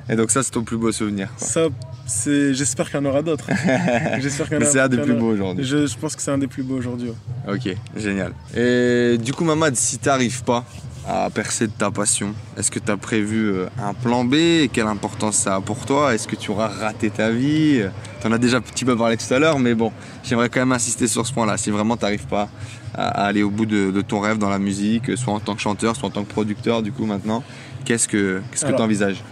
Et 0.09 0.15
donc 0.15 0.31
ça 0.31 0.43
c'est 0.45 0.53
ton 0.53 0.63
plus 0.63 0.77
beau 0.77 0.93
souvenir. 0.93 1.29
quoi. 1.37 1.47
Ça. 1.47 1.63
J'espère 2.07 2.91
qu'il 2.91 3.01
y 3.01 3.03
en 3.03 3.07
aura 3.07 3.23
d'autres. 3.23 3.47
J'espère 4.21 4.47
qu'il 4.47 4.55
y 4.55 4.57
en 4.57 4.61
Mais 4.61 4.67
a- 4.67 4.71
c'est 4.71 4.81
un 4.81 4.89
des 4.89 4.99
plus 4.99 5.15
beaux 5.15 5.33
aujourd'hui. 5.33 5.65
Je, 5.65 5.87
je 5.87 5.97
pense 5.97 6.15
que 6.17 6.23
c'est 6.23 6.31
un 6.31 6.39
des 6.39 6.47
plus 6.47 6.63
beaux 6.63 6.77
aujourd'hui. 6.77 7.11
ouais. 7.47 7.55
Ok, 7.55 7.77
génial. 7.97 8.33
Et 8.57 9.17
du 9.19 9.33
coup, 9.33 9.45
Mamad, 9.45 9.75
si 9.77 9.99
t'arrives 9.99 10.43
pas 10.45 10.65
à 11.07 11.29
percer 11.31 11.67
de 11.67 11.73
ta 11.73 11.91
passion, 11.91 12.35
est-ce 12.57 12.71
que 12.71 12.79
tu 12.79 12.91
as 12.91 12.97
prévu 12.97 13.49
euh, 13.51 13.67
un 13.83 13.93
plan 13.95 14.25
B? 14.25 14.35
Et 14.35 14.71
Quelle 14.73 14.87
importance 14.87 15.37
ça 15.37 15.57
a 15.57 15.61
pour 15.61 15.85
toi? 15.87 16.15
Est-ce 16.15 16.27
que 16.29 16.37
tu 16.37 16.51
auras 16.51 16.69
raté 16.69 17.11
ta 17.11 17.31
vie? 17.31 17.83
Tu 18.21 18.27
en 18.27 18.33
as 18.33 18.39
déjà 18.39 18.57
un 18.59 18.61
petit 18.63 18.85
peu 18.87 18.97
parlé 18.97 19.17
tout 19.19 19.33
à 19.33 19.39
l'heure, 19.39 19.59
mais 19.59 19.75
bon, 19.75 19.93
j'aimerais 20.23 20.49
quand 20.49 20.61
même 20.61 20.73
insister 20.73 21.07
sur 21.07 21.27
ce 21.27 21.33
point-là. 21.33 21.57
Si 21.59 21.71
vraiment 21.71 21.97
t'arrives 21.99 22.27
pas 22.27 22.49
à, 22.95 23.27
aller 23.27 23.43
au 23.43 23.51
bout 23.51 23.67
de, 23.67 23.91
de 23.91 24.01
ton 24.01 24.21
rêve 24.21 24.39
dans 24.39 24.49
la 24.51 24.59
musique, 24.59 25.17
soit 25.19 25.33
en 25.35 25.41
tant 25.41 25.55
que 25.55 25.61
chanteur, 25.61 25.95
soit 25.97 26.09
en 26.09 26.13
tant 26.13 26.25
que 26.25 26.31
producteur, 26.33 26.83
du 26.83 26.91
coup, 26.93 27.05
maintenant, 27.05 27.43
qu'est-ce 27.85 28.09
que 28.09 28.41
qu'est-ce 28.51 28.63
que 28.63 28.67
Alors. 28.69 28.79
tu 28.81 28.85
envisages 28.85 29.23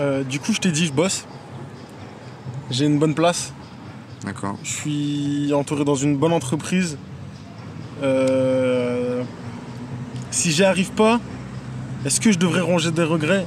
Euh, 0.00 0.24
du 0.24 0.40
coup, 0.40 0.52
je 0.54 0.60
t'ai 0.60 0.70
dit, 0.70 0.86
je 0.86 0.92
bosse. 0.92 1.26
J'ai 2.72 2.86
une 2.86 2.98
bonne 2.98 3.14
place. 3.14 3.52
D'accord. 4.24 4.56
Je 4.62 4.70
suis 4.70 5.52
entouré 5.52 5.84
dans 5.84 5.94
une 5.94 6.16
bonne 6.16 6.32
entreprise. 6.32 6.96
Euh, 8.02 9.22
si 10.30 10.50
j'y 10.50 10.64
arrive 10.64 10.90
pas, 10.92 11.20
est-ce 12.06 12.18
que 12.18 12.32
je 12.32 12.38
devrais 12.38 12.62
ranger 12.62 12.90
des 12.90 13.04
regrets? 13.04 13.46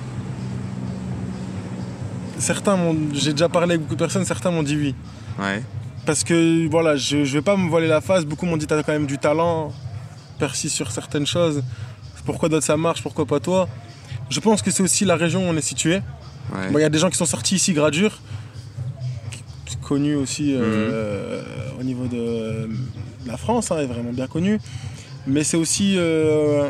Certains 2.38 2.78
m'ont. 2.78 2.96
J'ai 3.14 3.32
déjà 3.32 3.50
parlé 3.50 3.72
avec 3.72 3.82
beaucoup 3.82 3.96
de 3.96 4.00
personnes, 4.00 4.26
certains 4.26 4.52
m'ont 4.52 4.64
dit 4.64 4.78
oui. 4.78 4.96
Ouais. 5.40 5.64
Parce 6.06 6.24
que 6.24 6.70
voilà, 6.70 6.96
je, 6.96 7.26
je 7.26 7.34
vais 7.34 7.42
pas 7.42 7.58
me 7.58 7.68
voiler 7.68 7.88
la 7.88 8.02
face. 8.02 8.26
Beaucoup 8.26 8.46
m'ont 8.46 8.58
dit 8.58 8.68
t'as 8.68 8.84
quand 8.84 8.92
même 8.92 9.08
du 9.08 9.18
talent, 9.18 9.74
persiste 10.38 10.76
sur 10.76 10.92
certaines 10.92 11.26
choses. 11.26 11.64
Pourquoi 12.26 12.48
d'autres 12.50 12.66
ça 12.66 12.78
marche, 12.78 13.02
pourquoi 13.02 13.26
pas 13.26 13.40
toi? 13.40 13.68
Je 14.30 14.40
pense 14.40 14.62
que 14.62 14.70
c'est 14.70 14.84
aussi 14.84 15.04
la 15.04 15.16
région 15.16 15.48
où 15.48 15.52
on 15.52 15.58
est 15.58 15.62
situé. 15.62 15.96
Ouais. 16.54 16.70
Bon, 16.72 16.78
Il 16.78 16.82
y 16.82 16.86
a 16.86 16.90
des 16.90 17.00
gens 17.00 17.10
qui 17.10 17.18
sont 17.18 17.26
sortis 17.26 17.56
ici 17.56 17.74
Gradure, 17.74 18.20
connus 19.82 20.16
aussi 20.16 20.54
euh, 20.56 21.42
au 21.80 21.84
niveau 21.84 22.06
de 22.08 22.70
la 23.26 23.38
France, 23.38 23.72
hein, 23.72 23.78
est 23.80 23.86
vraiment 23.86 24.12
bien 24.14 24.28
connu. 24.28 24.60
Mais 25.28 25.44
c'est 25.44 25.58
aussi, 25.58 25.96
euh, 25.98 26.70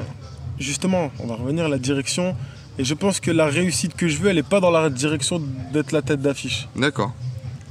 justement, 0.59 1.11
on 1.19 1.27
va 1.27 1.35
revenir 1.35 1.65
à 1.65 1.69
la 1.69 1.77
direction. 1.77 2.35
Et 2.77 2.83
je 2.83 2.93
pense 2.93 3.19
que 3.19 3.31
la 3.31 3.45
réussite 3.45 3.95
que 3.95 4.07
je 4.07 4.17
veux, 4.17 4.29
elle 4.29 4.35
n'est 4.35 4.43
pas 4.43 4.59
dans 4.59 4.71
la 4.71 4.89
direction 4.89 5.41
d'être 5.73 5.91
la 5.91 6.01
tête 6.01 6.21
d'affiche. 6.21 6.67
D'accord. 6.75 7.13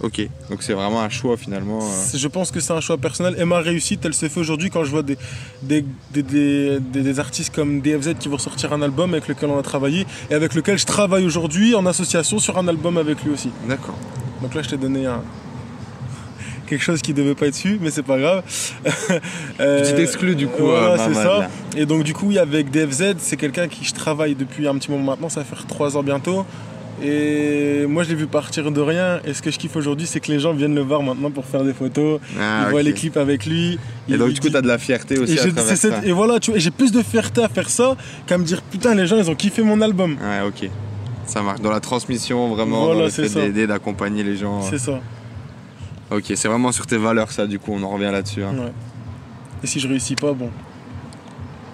Ok. 0.00 0.28
Donc 0.50 0.62
c'est 0.62 0.72
vraiment 0.74 1.00
un 1.02 1.08
choix 1.08 1.36
finalement. 1.36 1.78
euh. 1.82 2.16
Je 2.18 2.28
pense 2.28 2.50
que 2.50 2.58
c'est 2.60 2.72
un 2.72 2.80
choix 2.80 2.98
personnel. 2.98 3.36
Et 3.38 3.44
ma 3.44 3.60
réussite, 3.60 4.04
elle 4.04 4.12
se 4.12 4.28
fait 4.28 4.40
aujourd'hui 4.40 4.68
quand 4.68 4.82
je 4.84 4.90
vois 4.90 5.02
des, 5.02 5.16
des, 5.62 5.84
des, 6.12 6.22
des- 6.22 6.80
des- 6.80 7.02
des 7.02 7.20
artistes 7.20 7.54
comme 7.54 7.80
DFZ 7.80 8.14
qui 8.18 8.28
vont 8.28 8.36
sortir 8.38 8.72
un 8.72 8.82
album 8.82 9.12
avec 9.14 9.28
lequel 9.28 9.48
on 9.50 9.58
a 9.58 9.62
travaillé 9.62 10.06
et 10.30 10.34
avec 10.34 10.54
lequel 10.54 10.78
je 10.78 10.84
travaille 10.84 11.24
aujourd'hui 11.24 11.74
en 11.74 11.86
association 11.86 12.38
sur 12.38 12.58
un 12.58 12.66
album 12.68 12.98
avec 12.98 13.22
lui 13.24 13.30
aussi. 13.30 13.50
D'accord. 13.68 13.96
Donc 14.44 14.54
là, 14.54 14.60
je 14.60 14.68
t'ai 14.68 14.76
donné 14.76 15.06
un... 15.06 15.22
quelque 16.66 16.82
chose 16.82 17.00
qui 17.00 17.14
devait 17.14 17.34
pas 17.34 17.46
être 17.46 17.54
su, 17.54 17.78
mais 17.80 17.90
c'est 17.90 18.02
pas 18.02 18.18
grave. 18.18 18.42
Euh, 19.60 19.80
Petite 19.82 19.98
exclue, 20.00 20.34
du 20.34 20.48
coup, 20.48 20.64
Voilà, 20.66 20.94
euh, 20.94 20.98
c'est 21.08 21.14
ça. 21.14 21.24
là. 21.38 21.48
Et 21.76 21.86
donc 21.86 22.02
du 22.02 22.12
coup, 22.12 22.30
avec 22.38 22.70
DFZ, 22.70 23.14
c'est 23.18 23.36
quelqu'un 23.36 23.68
qui 23.68 23.84
je 23.84 23.94
travaille 23.94 24.34
depuis 24.34 24.66
un 24.68 24.74
petit 24.74 24.90
moment 24.90 25.12
maintenant, 25.12 25.28
ça 25.28 25.40
va 25.40 25.46
faire 25.46 25.64
trois 25.66 25.96
ans 25.96 26.02
bientôt. 26.02 26.44
Et 27.02 27.86
moi, 27.88 28.02
je 28.02 28.10
l'ai 28.10 28.14
vu 28.16 28.26
partir 28.26 28.70
de 28.70 28.80
rien. 28.80 29.20
Et 29.24 29.32
ce 29.32 29.42
que 29.42 29.50
je 29.50 29.58
kiffe 29.58 29.76
aujourd'hui, 29.76 30.06
c'est 30.06 30.20
que 30.20 30.30
les 30.30 30.38
gens 30.40 30.52
viennent 30.52 30.74
le 30.74 30.80
voir 30.82 31.02
maintenant 31.02 31.30
pour 31.30 31.44
faire 31.46 31.62
des 31.64 31.72
photos. 31.72 32.20
Ah, 32.38 32.64
ils 32.66 32.70
voient 32.70 32.82
les 32.82 32.92
clips 32.92 33.16
avec 33.16 33.46
lui. 33.46 33.78
Et 34.08 34.16
donc 34.16 34.28
du 34.30 34.34
coup, 34.34 34.42
disent- 34.42 34.50
tu 34.52 34.56
as 34.56 34.62
de 34.62 34.68
la 34.68 34.78
fierté 34.78 35.18
aussi 35.18 35.34
et, 35.34 35.38
à 35.38 35.42
j'ai- 35.44 35.52
travers 35.52 35.76
c'est 35.76 35.88
ça. 35.88 35.96
cette- 36.00 36.08
et 36.08 36.12
voilà, 36.12 36.38
tu 36.40 36.50
vois, 36.50 36.58
j'ai 36.60 36.70
plus 36.72 36.90
de 36.92 37.02
fierté 37.02 37.42
à 37.44 37.48
faire 37.48 37.70
ça 37.70 37.96
qu'à 38.26 38.36
me 38.38 38.44
dire 38.44 38.60
putain, 38.62 38.94
les 38.94 39.06
gens 39.06 39.16
ils 39.16 39.30
ont 39.30 39.34
kiffé 39.36 39.62
mon 39.62 39.80
album. 39.80 40.12
Ouais, 40.20 40.46
ok. 40.46 40.68
Ça 41.26 41.42
marche. 41.42 41.60
Dans 41.60 41.70
la 41.70 41.80
transmission, 41.80 42.54
vraiment, 42.54 42.84
Voilà, 42.86 42.94
dans 43.00 43.04
le 43.06 43.10
c'est 43.10 43.22
fait 43.22 43.28
ça. 43.28 43.40
d'aider, 43.40 43.66
d'accompagner 43.66 44.22
les 44.22 44.36
gens. 44.36 44.62
C'est 44.62 44.78
ça. 44.78 45.00
Ok, 46.10 46.24
c'est 46.34 46.48
vraiment 46.48 46.70
sur 46.72 46.86
tes 46.86 46.98
valeurs, 46.98 47.30
ça, 47.32 47.46
du 47.46 47.58
coup, 47.58 47.72
on 47.74 47.82
en 47.82 47.88
revient 47.88 48.10
là-dessus. 48.12 48.44
hein. 48.44 48.54
Ouais. 48.56 48.72
Et 49.62 49.66
si 49.66 49.80
je 49.80 49.88
réussis 49.88 50.14
pas, 50.16 50.32
bon, 50.32 50.50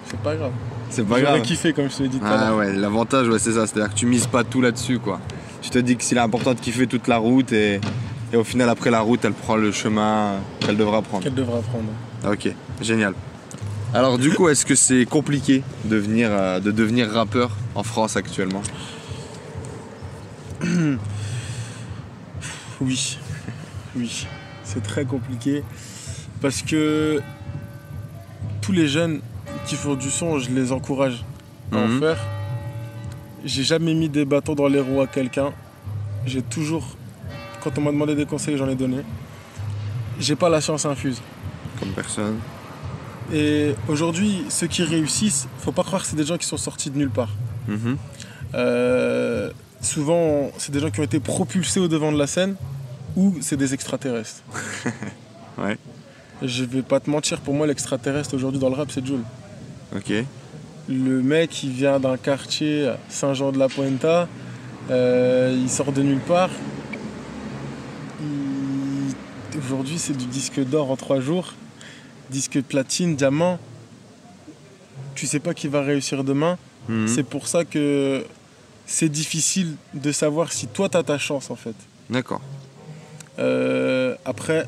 C'est 0.09 0.19
pas 0.19 0.35
grave. 0.35 0.51
C'est 0.89 1.03
pas 1.07 1.19
J'aurais 1.19 1.31
grave. 1.33 1.41
kiffé, 1.41 1.73
comme 1.73 1.89
je 1.89 1.95
te 1.97 2.03
l'ai 2.03 2.09
dit 2.09 2.19
tout 2.19 2.25
Ah 2.27 2.55
ouais, 2.55 2.73
l'avantage, 2.73 3.27
ouais, 3.29 3.39
c'est 3.39 3.53
ça. 3.53 3.65
C'est-à-dire 3.67 3.93
que 3.93 3.97
tu 3.99 4.05
mises 4.05 4.27
pas 4.27 4.43
tout 4.43 4.61
là-dessus, 4.61 4.99
quoi. 4.99 5.19
Tu 5.61 5.69
te 5.69 5.77
dis 5.79 5.95
que 5.95 6.03
c'est 6.03 6.17
important 6.17 6.53
de 6.53 6.59
kiffer 6.59 6.87
toute 6.87 7.07
la 7.07 7.17
route 7.17 7.51
et, 7.53 7.79
et 8.33 8.37
au 8.37 8.43
final, 8.43 8.67
après 8.69 8.89
la 8.91 9.01
route, 9.01 9.23
elle 9.23 9.33
prend 9.33 9.55
le 9.55 9.71
chemin 9.71 10.33
qu'elle 10.59 10.75
devra 10.77 11.01
prendre. 11.01 11.23
Qu'elle 11.23 11.33
devra 11.35 11.59
prendre. 11.59 11.85
Ok, 12.33 12.53
génial. 12.81 13.13
Alors 13.93 14.17
du 14.17 14.31
coup, 14.33 14.47
est-ce 14.49 14.65
que 14.65 14.75
c'est 14.75 15.05
compliqué 15.05 15.63
de, 15.85 15.97
venir, 15.97 16.29
euh, 16.31 16.59
de 16.61 16.71
devenir 16.71 17.09
rappeur 17.11 17.51
en 17.75 17.83
France 17.83 18.15
actuellement? 18.15 18.61
Oui, 22.81 23.17
oui, 23.95 24.25
c'est 24.63 24.81
très 24.81 25.05
compliqué 25.05 25.63
parce 26.41 26.61
que 26.63 27.21
tous 28.61 28.71
les 28.71 28.87
jeunes 28.87 29.21
qui 29.67 29.75
font 29.75 29.93
du 29.95 30.09
son, 30.09 30.39
je 30.39 30.49
les 30.49 30.71
encourage 30.71 31.23
à 31.71 31.77
en 31.77 31.87
Mhm. 31.87 31.99
faire. 31.99 32.17
J'ai 33.45 33.63
jamais 33.63 33.93
mis 33.93 34.09
des 34.09 34.25
bâtons 34.25 34.55
dans 34.55 34.67
les 34.67 34.79
roues 34.79 35.01
à 35.01 35.07
quelqu'un. 35.07 35.51
J'ai 36.25 36.41
toujours, 36.41 36.95
quand 37.63 37.77
on 37.77 37.81
m'a 37.81 37.91
demandé 37.91 38.15
des 38.15 38.25
conseils, 38.25 38.57
j'en 38.57 38.67
ai 38.69 38.75
donné. 38.75 38.97
J'ai 40.19 40.35
pas 40.35 40.49
la 40.49 40.61
science 40.61 40.85
infuse. 40.85 41.21
Comme 41.79 41.89
personne. 41.89 42.37
Et 43.33 43.73
aujourd'hui, 43.87 44.43
ceux 44.49 44.67
qui 44.67 44.83
réussissent, 44.83 45.47
faut 45.59 45.71
pas 45.71 45.83
croire 45.83 46.01
que 46.01 46.07
c'est 46.07 46.15
des 46.15 46.25
gens 46.25 46.37
qui 46.37 46.45
sont 46.47 46.57
sortis 46.57 46.89
de 46.89 46.97
nulle 46.97 47.09
part. 47.09 47.29
Mhm. 47.67 47.97
Euh, 48.55 49.51
souvent, 49.81 50.51
c'est 50.57 50.71
des 50.71 50.79
gens 50.79 50.89
qui 50.91 50.99
ont 50.99 51.03
été 51.03 51.19
propulsés 51.19 51.79
au 51.79 51.87
devant 51.87 52.11
de 52.11 52.17
la 52.17 52.27
scène 52.27 52.55
ou 53.15 53.35
c'est 53.41 53.57
des 53.57 53.73
extraterrestres. 53.73 54.41
Ouais. 55.57 55.77
Je 56.41 56.63
vais 56.63 56.81
pas 56.81 56.99
te 57.01 57.09
mentir, 57.09 57.39
pour 57.41 57.53
moi, 57.53 57.67
l'extraterrestre 57.67 58.33
aujourd'hui 58.35 58.59
dans 58.59 58.69
le 58.69 58.75
rap, 58.75 58.89
c'est 58.89 59.05
Jules. 59.05 59.21
Ok. 59.95 60.11
Le 60.87 61.21
mec, 61.21 61.61
il 61.63 61.71
vient 61.71 61.99
d'un 61.99 62.17
quartier 62.17 62.87
à 62.87 62.97
Saint-Jean-de-la-Puenta, 63.09 64.27
euh, 64.89 65.55
il 65.61 65.69
sort 65.69 65.91
de 65.91 66.01
nulle 66.01 66.19
part. 66.21 66.49
Il- 68.21 69.57
Aujourd'hui, 69.59 69.99
c'est 69.99 70.15
du 70.17 70.25
disque 70.25 70.63
d'or 70.63 70.89
en 70.89 70.95
trois 70.95 71.19
jours, 71.19 71.53
disque 72.29 72.53
de 72.53 72.61
platine, 72.61 73.15
diamant. 73.17 73.59
Tu 75.13 75.27
sais 75.27 75.39
pas 75.39 75.53
qui 75.53 75.67
va 75.67 75.81
réussir 75.81 76.23
demain. 76.23 76.57
Mhm. 76.87 77.07
C'est 77.09 77.23
pour 77.23 77.47
ça 77.47 77.65
que 77.65 78.23
c'est 78.91 79.09
difficile 79.09 79.75
de 79.93 80.11
savoir 80.11 80.51
si 80.51 80.67
toi, 80.67 80.89
tu 80.89 80.97
as 80.97 81.03
ta 81.03 81.17
chance 81.17 81.49
en 81.49 81.55
fait. 81.55 81.75
D'accord. 82.09 82.41
Euh, 83.39 84.15
après, 84.25 84.67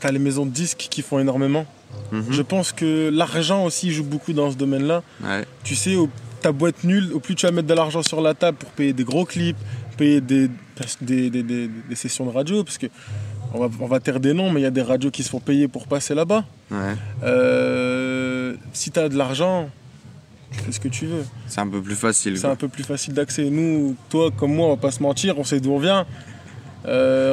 tu 0.00 0.06
as 0.06 0.10
les 0.12 0.18
maisons 0.18 0.44
de 0.46 0.50
disques 0.50 0.86
qui 0.90 1.02
font 1.02 1.18
énormément. 1.20 1.64
Mhm. 2.10 2.24
Je 2.30 2.42
pense 2.42 2.72
que 2.72 3.10
l'argent 3.12 3.64
aussi 3.64 3.92
joue 3.92 4.04
beaucoup 4.04 4.32
dans 4.32 4.50
ce 4.50 4.56
domaine-là. 4.56 5.02
Ouais. 5.22 5.44
Tu 5.62 5.74
sais, 5.76 5.94
au- 5.94 6.08
ta 6.40 6.50
boîte 6.50 6.82
nulle, 6.82 7.12
au 7.12 7.20
plus 7.20 7.34
tu 7.36 7.46
vas 7.46 7.52
mettre 7.52 7.68
de 7.68 7.74
l'argent 7.74 8.02
sur 8.02 8.20
la 8.20 8.34
table 8.34 8.56
pour 8.58 8.70
payer 8.70 8.92
des 8.92 9.04
gros 9.04 9.24
clips, 9.24 9.56
payer 9.96 10.20
des, 10.20 10.48
des, 11.00 11.30
des- 11.30 11.42
des- 11.44 11.68
des 11.68 11.94
sessions 11.94 12.26
de 12.26 12.30
radio, 12.32 12.64
parce 12.64 12.78
que 12.78 12.86
on 13.54 13.60
va, 13.60 13.68
on 13.80 13.86
va 13.86 14.00
taire 14.00 14.18
des 14.18 14.32
noms, 14.34 14.50
mais 14.50 14.60
il 14.60 14.64
y 14.64 14.66
a 14.66 14.70
des 14.70 14.82
radios 14.82 15.10
qui 15.12 15.22
se 15.22 15.28
font 15.28 15.38
payer 15.38 15.68
pour 15.68 15.86
passer 15.86 16.14
là-bas. 16.14 16.44
Ouais. 16.72 16.94
Euh, 17.22 18.54
si 18.72 18.90
tu 18.90 18.98
as 18.98 19.08
de 19.08 19.16
l'argent, 19.16 19.68
fais 20.60 20.72
ce 20.72 20.80
que 20.80 20.88
tu 20.88 21.06
veux. 21.06 21.24
C'est 21.46 21.60
un 21.60 21.68
peu 21.68 21.80
plus 21.80 21.94
facile. 21.94 22.36
C'est 22.38 22.46
un 22.46 22.56
peu 22.56 22.68
plus 22.68 22.84
facile 22.84 23.14
d'accès. 23.14 23.44
Nous, 23.50 23.94
toi 24.10 24.30
comme 24.36 24.54
moi, 24.54 24.66
on 24.66 24.70
va 24.70 24.76
pas 24.76 24.90
se 24.90 25.02
mentir, 25.02 25.38
on 25.38 25.44
sait 25.44 25.60
d'où 25.60 25.72
on 25.72 25.78
vient. 25.78 26.04
Euh, 26.86 27.32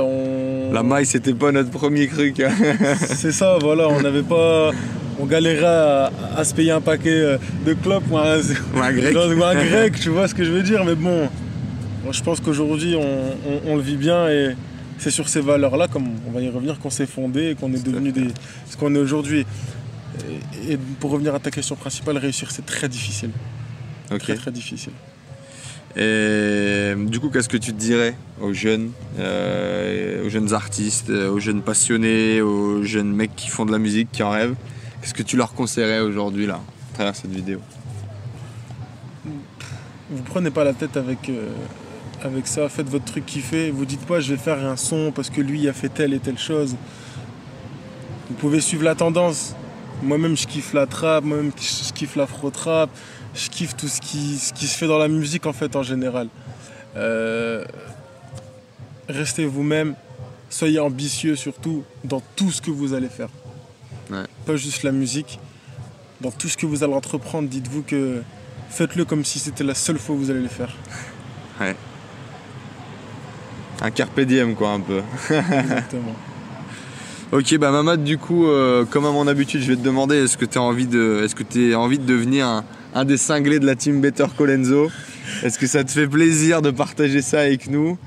on... 0.70 0.74
La 0.74 0.84
maille, 0.84 1.06
c'était 1.06 1.34
pas 1.34 1.52
notre 1.52 1.72
premier 1.72 2.08
truc. 2.08 2.40
hein. 2.40 2.52
C'est 3.00 3.32
ça, 3.32 3.58
voilà, 3.60 3.88
on 3.90 4.02
n'avait 4.02 4.22
pas. 4.24 4.72
On 5.20 5.26
galérait 5.26 5.66
à, 5.66 6.12
à 6.38 6.44
se 6.44 6.54
payer 6.54 6.72
un 6.72 6.82
paquet 6.82 7.10
euh, 7.10 7.38
de 7.66 7.74
clopes 7.74 8.04
ou 8.10 8.18
un, 8.18 8.38
Ou 8.40 8.80
un 8.82 8.92
grec. 8.94 9.16
ou 9.38 9.44
un 9.44 9.56
grec, 9.56 10.00
tu 10.02 10.10
vois 10.10 10.28
ce 10.28 10.36
que 10.36 10.44
je 10.44 10.52
veux 10.52 10.62
dire. 10.64 10.86
Mais 10.86 10.96
bon, 10.96 11.28
je 12.12 12.22
pense 12.24 12.40
qu'aujourd'hui, 12.40 12.96
on, 12.96 13.02
on- 13.02 13.74
on 13.74 13.76
le 13.76 13.82
vit 13.82 13.98
bien 13.98 14.30
et 14.30 14.56
c'est 15.00 15.12
sur 15.12 15.28
ces 15.30 15.42
valeurs-là, 15.42 15.88
comme 15.88 16.06
on 16.28 16.32
va 16.32 16.42
y 16.42 16.50
revenir, 16.50 16.78
qu'on 16.80 16.90
s'est 16.90 17.06
fondé 17.06 17.50
et 17.52 17.56
qu'on 17.56 17.74
est 17.74 17.84
devenu 17.84 18.12
des, 18.12 18.28
ce 18.70 18.78
qu'on 18.78 18.94
est 18.96 19.00
aujourd'hui. 19.00 19.46
Et, 20.68 20.78
pour 21.00 21.12
revenir 21.12 21.36
à 21.36 21.40
ta 21.40 21.52
question 21.52 21.76
principale, 21.76 22.18
réussir, 22.18 22.52
c'est 22.52 22.66
très 22.66 22.90
difficile. 22.90 23.32
Ok. 24.12 24.24
Très, 24.24 24.36
très 24.36 24.52
difficile. 24.52 24.94
Et 25.96 26.94
du 26.96 27.20
coup, 27.20 27.30
qu'est-ce 27.30 27.50
que 27.50 27.58
tu 27.58 27.74
te 27.74 27.80
dirais 27.80 28.16
aux 28.40 28.54
jeunes, 28.54 28.92
euh, 29.18 30.26
aux 30.26 30.30
jeunes 30.30 30.54
artistes, 30.54 31.10
euh, 31.10 31.32
aux 31.32 31.40
jeunes 31.40 31.62
passionnés, 31.62 32.42
aux 32.42 32.84
jeunes 32.84 33.12
mecs 33.12 33.36
qui 33.36 33.50
font 33.50 33.66
de 33.66 33.72
la 33.72 33.80
musique, 33.80 34.12
qui 34.12 34.22
en 34.22 34.30
rêvent? 34.30 34.56
Qu'est-ce 35.02 35.14
que 35.14 35.24
tu 35.24 35.36
leur 35.36 35.54
conseillerais 35.54 36.00
aujourd'hui, 36.00 36.46
là, 36.46 36.60
à 36.92 36.96
travers 36.96 37.16
cette 37.16 37.32
vidéo? 37.32 37.60
Vous 40.12 40.24
prenez 40.24 40.52
pas 40.52 40.64
la 40.64 40.74
tête 40.74 40.98
avec, 40.98 41.30
euh, 41.30 41.50
avec 42.24 42.48
ça, 42.48 42.70
faites 42.70 42.90
votre 42.90 43.06
truc 43.06 43.26
kiffé. 43.26 43.72
Vous 43.72 43.86
dites 43.86 44.06
pas 44.06 44.20
je 44.20 44.34
vais 44.34 44.40
faire 44.40 44.64
un 44.66 44.76
son 44.76 45.12
parce 45.12 45.30
que 45.30 45.42
lui 45.42 45.68
a 45.68 45.74
fait 45.74 45.90
telle 45.90 46.14
et 46.14 46.20
telle 46.20 46.38
chose. 46.38 46.76
Vous 48.30 48.36
pouvez 48.36 48.62
suivre 48.62 48.84
la 48.84 48.96
tendance. 48.96 49.56
Moi-même 50.02 50.38
je 50.38 50.48
kiffe 50.48 50.74
la 50.74 50.86
trap, 50.86 51.24
moi-même 51.24 51.52
je 51.58 51.94
kiffe 51.94 52.16
l'afro 52.16 52.50
trap, 52.50 52.90
je 53.34 53.50
kiffe 53.50 53.76
tout 53.76 53.88
ce 53.88 54.00
qui, 54.00 54.38
ce 54.38 54.54
qui 54.54 54.68
se 54.68 54.78
fait 54.78 54.88
dans 54.88 54.98
la 54.98 55.08
musique 55.08 55.46
en 55.46 55.54
fait 55.54 55.76
en 55.76 55.84
général. 55.84 56.28
Euh, 56.96 57.66
restez 59.08 59.46
vous-même, 59.46 59.96
soyez 60.50 60.80
ambitieux 60.80 61.36
surtout 61.36 61.84
dans 62.04 62.22
tout 62.36 62.52
ce 62.52 62.62
que 62.62 62.72
vous 62.72 62.94
allez 62.94 63.10
faire. 63.10 63.30
Ouais. 64.10 64.24
Pas 64.46 64.56
juste 64.56 64.84
la 64.84 64.92
musique. 64.92 65.40
Dans 66.22 66.32
tout 66.32 66.50
ce 66.50 66.58
que 66.58 66.66
vous 66.66 66.84
allez 66.84 66.94
entreprendre, 66.94 67.48
dites-vous 67.48 67.84
que 67.84 68.22
faites-le 68.70 69.06
comme 69.06 69.24
si 69.24 69.40
c'était 69.40 69.64
la 69.64 69.76
seule 69.76 70.00
fois 70.00 70.16
que 70.16 70.20
vous 70.20 70.32
allez 70.32 70.42
le 70.42 70.48
faire. 70.48 70.76
Un 73.82 73.92
carpe 73.92 74.20
diem, 74.22 74.56
quoi, 74.56 74.72
un 74.72 74.82
peu. 74.82 75.02
Exactement. 75.30 76.16
Ok, 77.32 77.58
bah 77.60 77.70
Mamad, 77.72 78.04
du 78.04 78.18
coup, 78.18 78.48
euh, 78.48 78.86
comme 78.86 79.06
à 79.06 79.12
mon 79.12 79.28
habitude, 79.28 79.62
je 79.62 79.68
vais 79.68 79.76
te 79.76 79.84
demander 79.84 80.16
est-ce 80.18 80.36
que 80.36 80.46
tu 80.46 80.58
as 80.58 80.62
envie 80.64 80.88
de, 80.88 81.22
est-ce 81.24 81.36
que 81.36 81.44
tu 81.44 81.76
envie 81.76 82.00
de 82.00 82.06
devenir 82.06 82.48
un, 82.48 82.66
un 82.96 83.06
des 83.06 83.18
cinglés 83.18 83.60
de 83.60 83.68
la 83.68 83.76
team 83.76 84.02
Better 84.02 84.26
Colenso? 84.36 84.90
Est-ce 85.44 85.60
que 85.60 85.68
ça 85.68 85.84
te 85.84 85.92
fait 85.92 86.08
plaisir 86.08 86.64
de 86.64 86.72
partager 86.72 87.22
ça 87.22 87.42
avec 87.42 87.70
nous? 87.70 88.00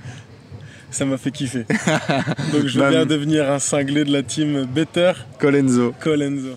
Ça 0.91 1.05
m'a 1.07 1.19
fait 1.19 1.31
kiffer. 1.31 1.67
Donc 2.53 2.67
je 2.67 2.75
veux 2.79 2.81
Bah, 2.85 2.91
bien 2.91 3.07
devenir 3.07 3.49
un 3.51 3.61
cinglé 3.61 4.05
de 4.05 4.13
la 4.13 4.25
team 4.25 4.65
Better 4.65 5.13
Colenso. 5.39 5.95
Colenso. 6.01 6.57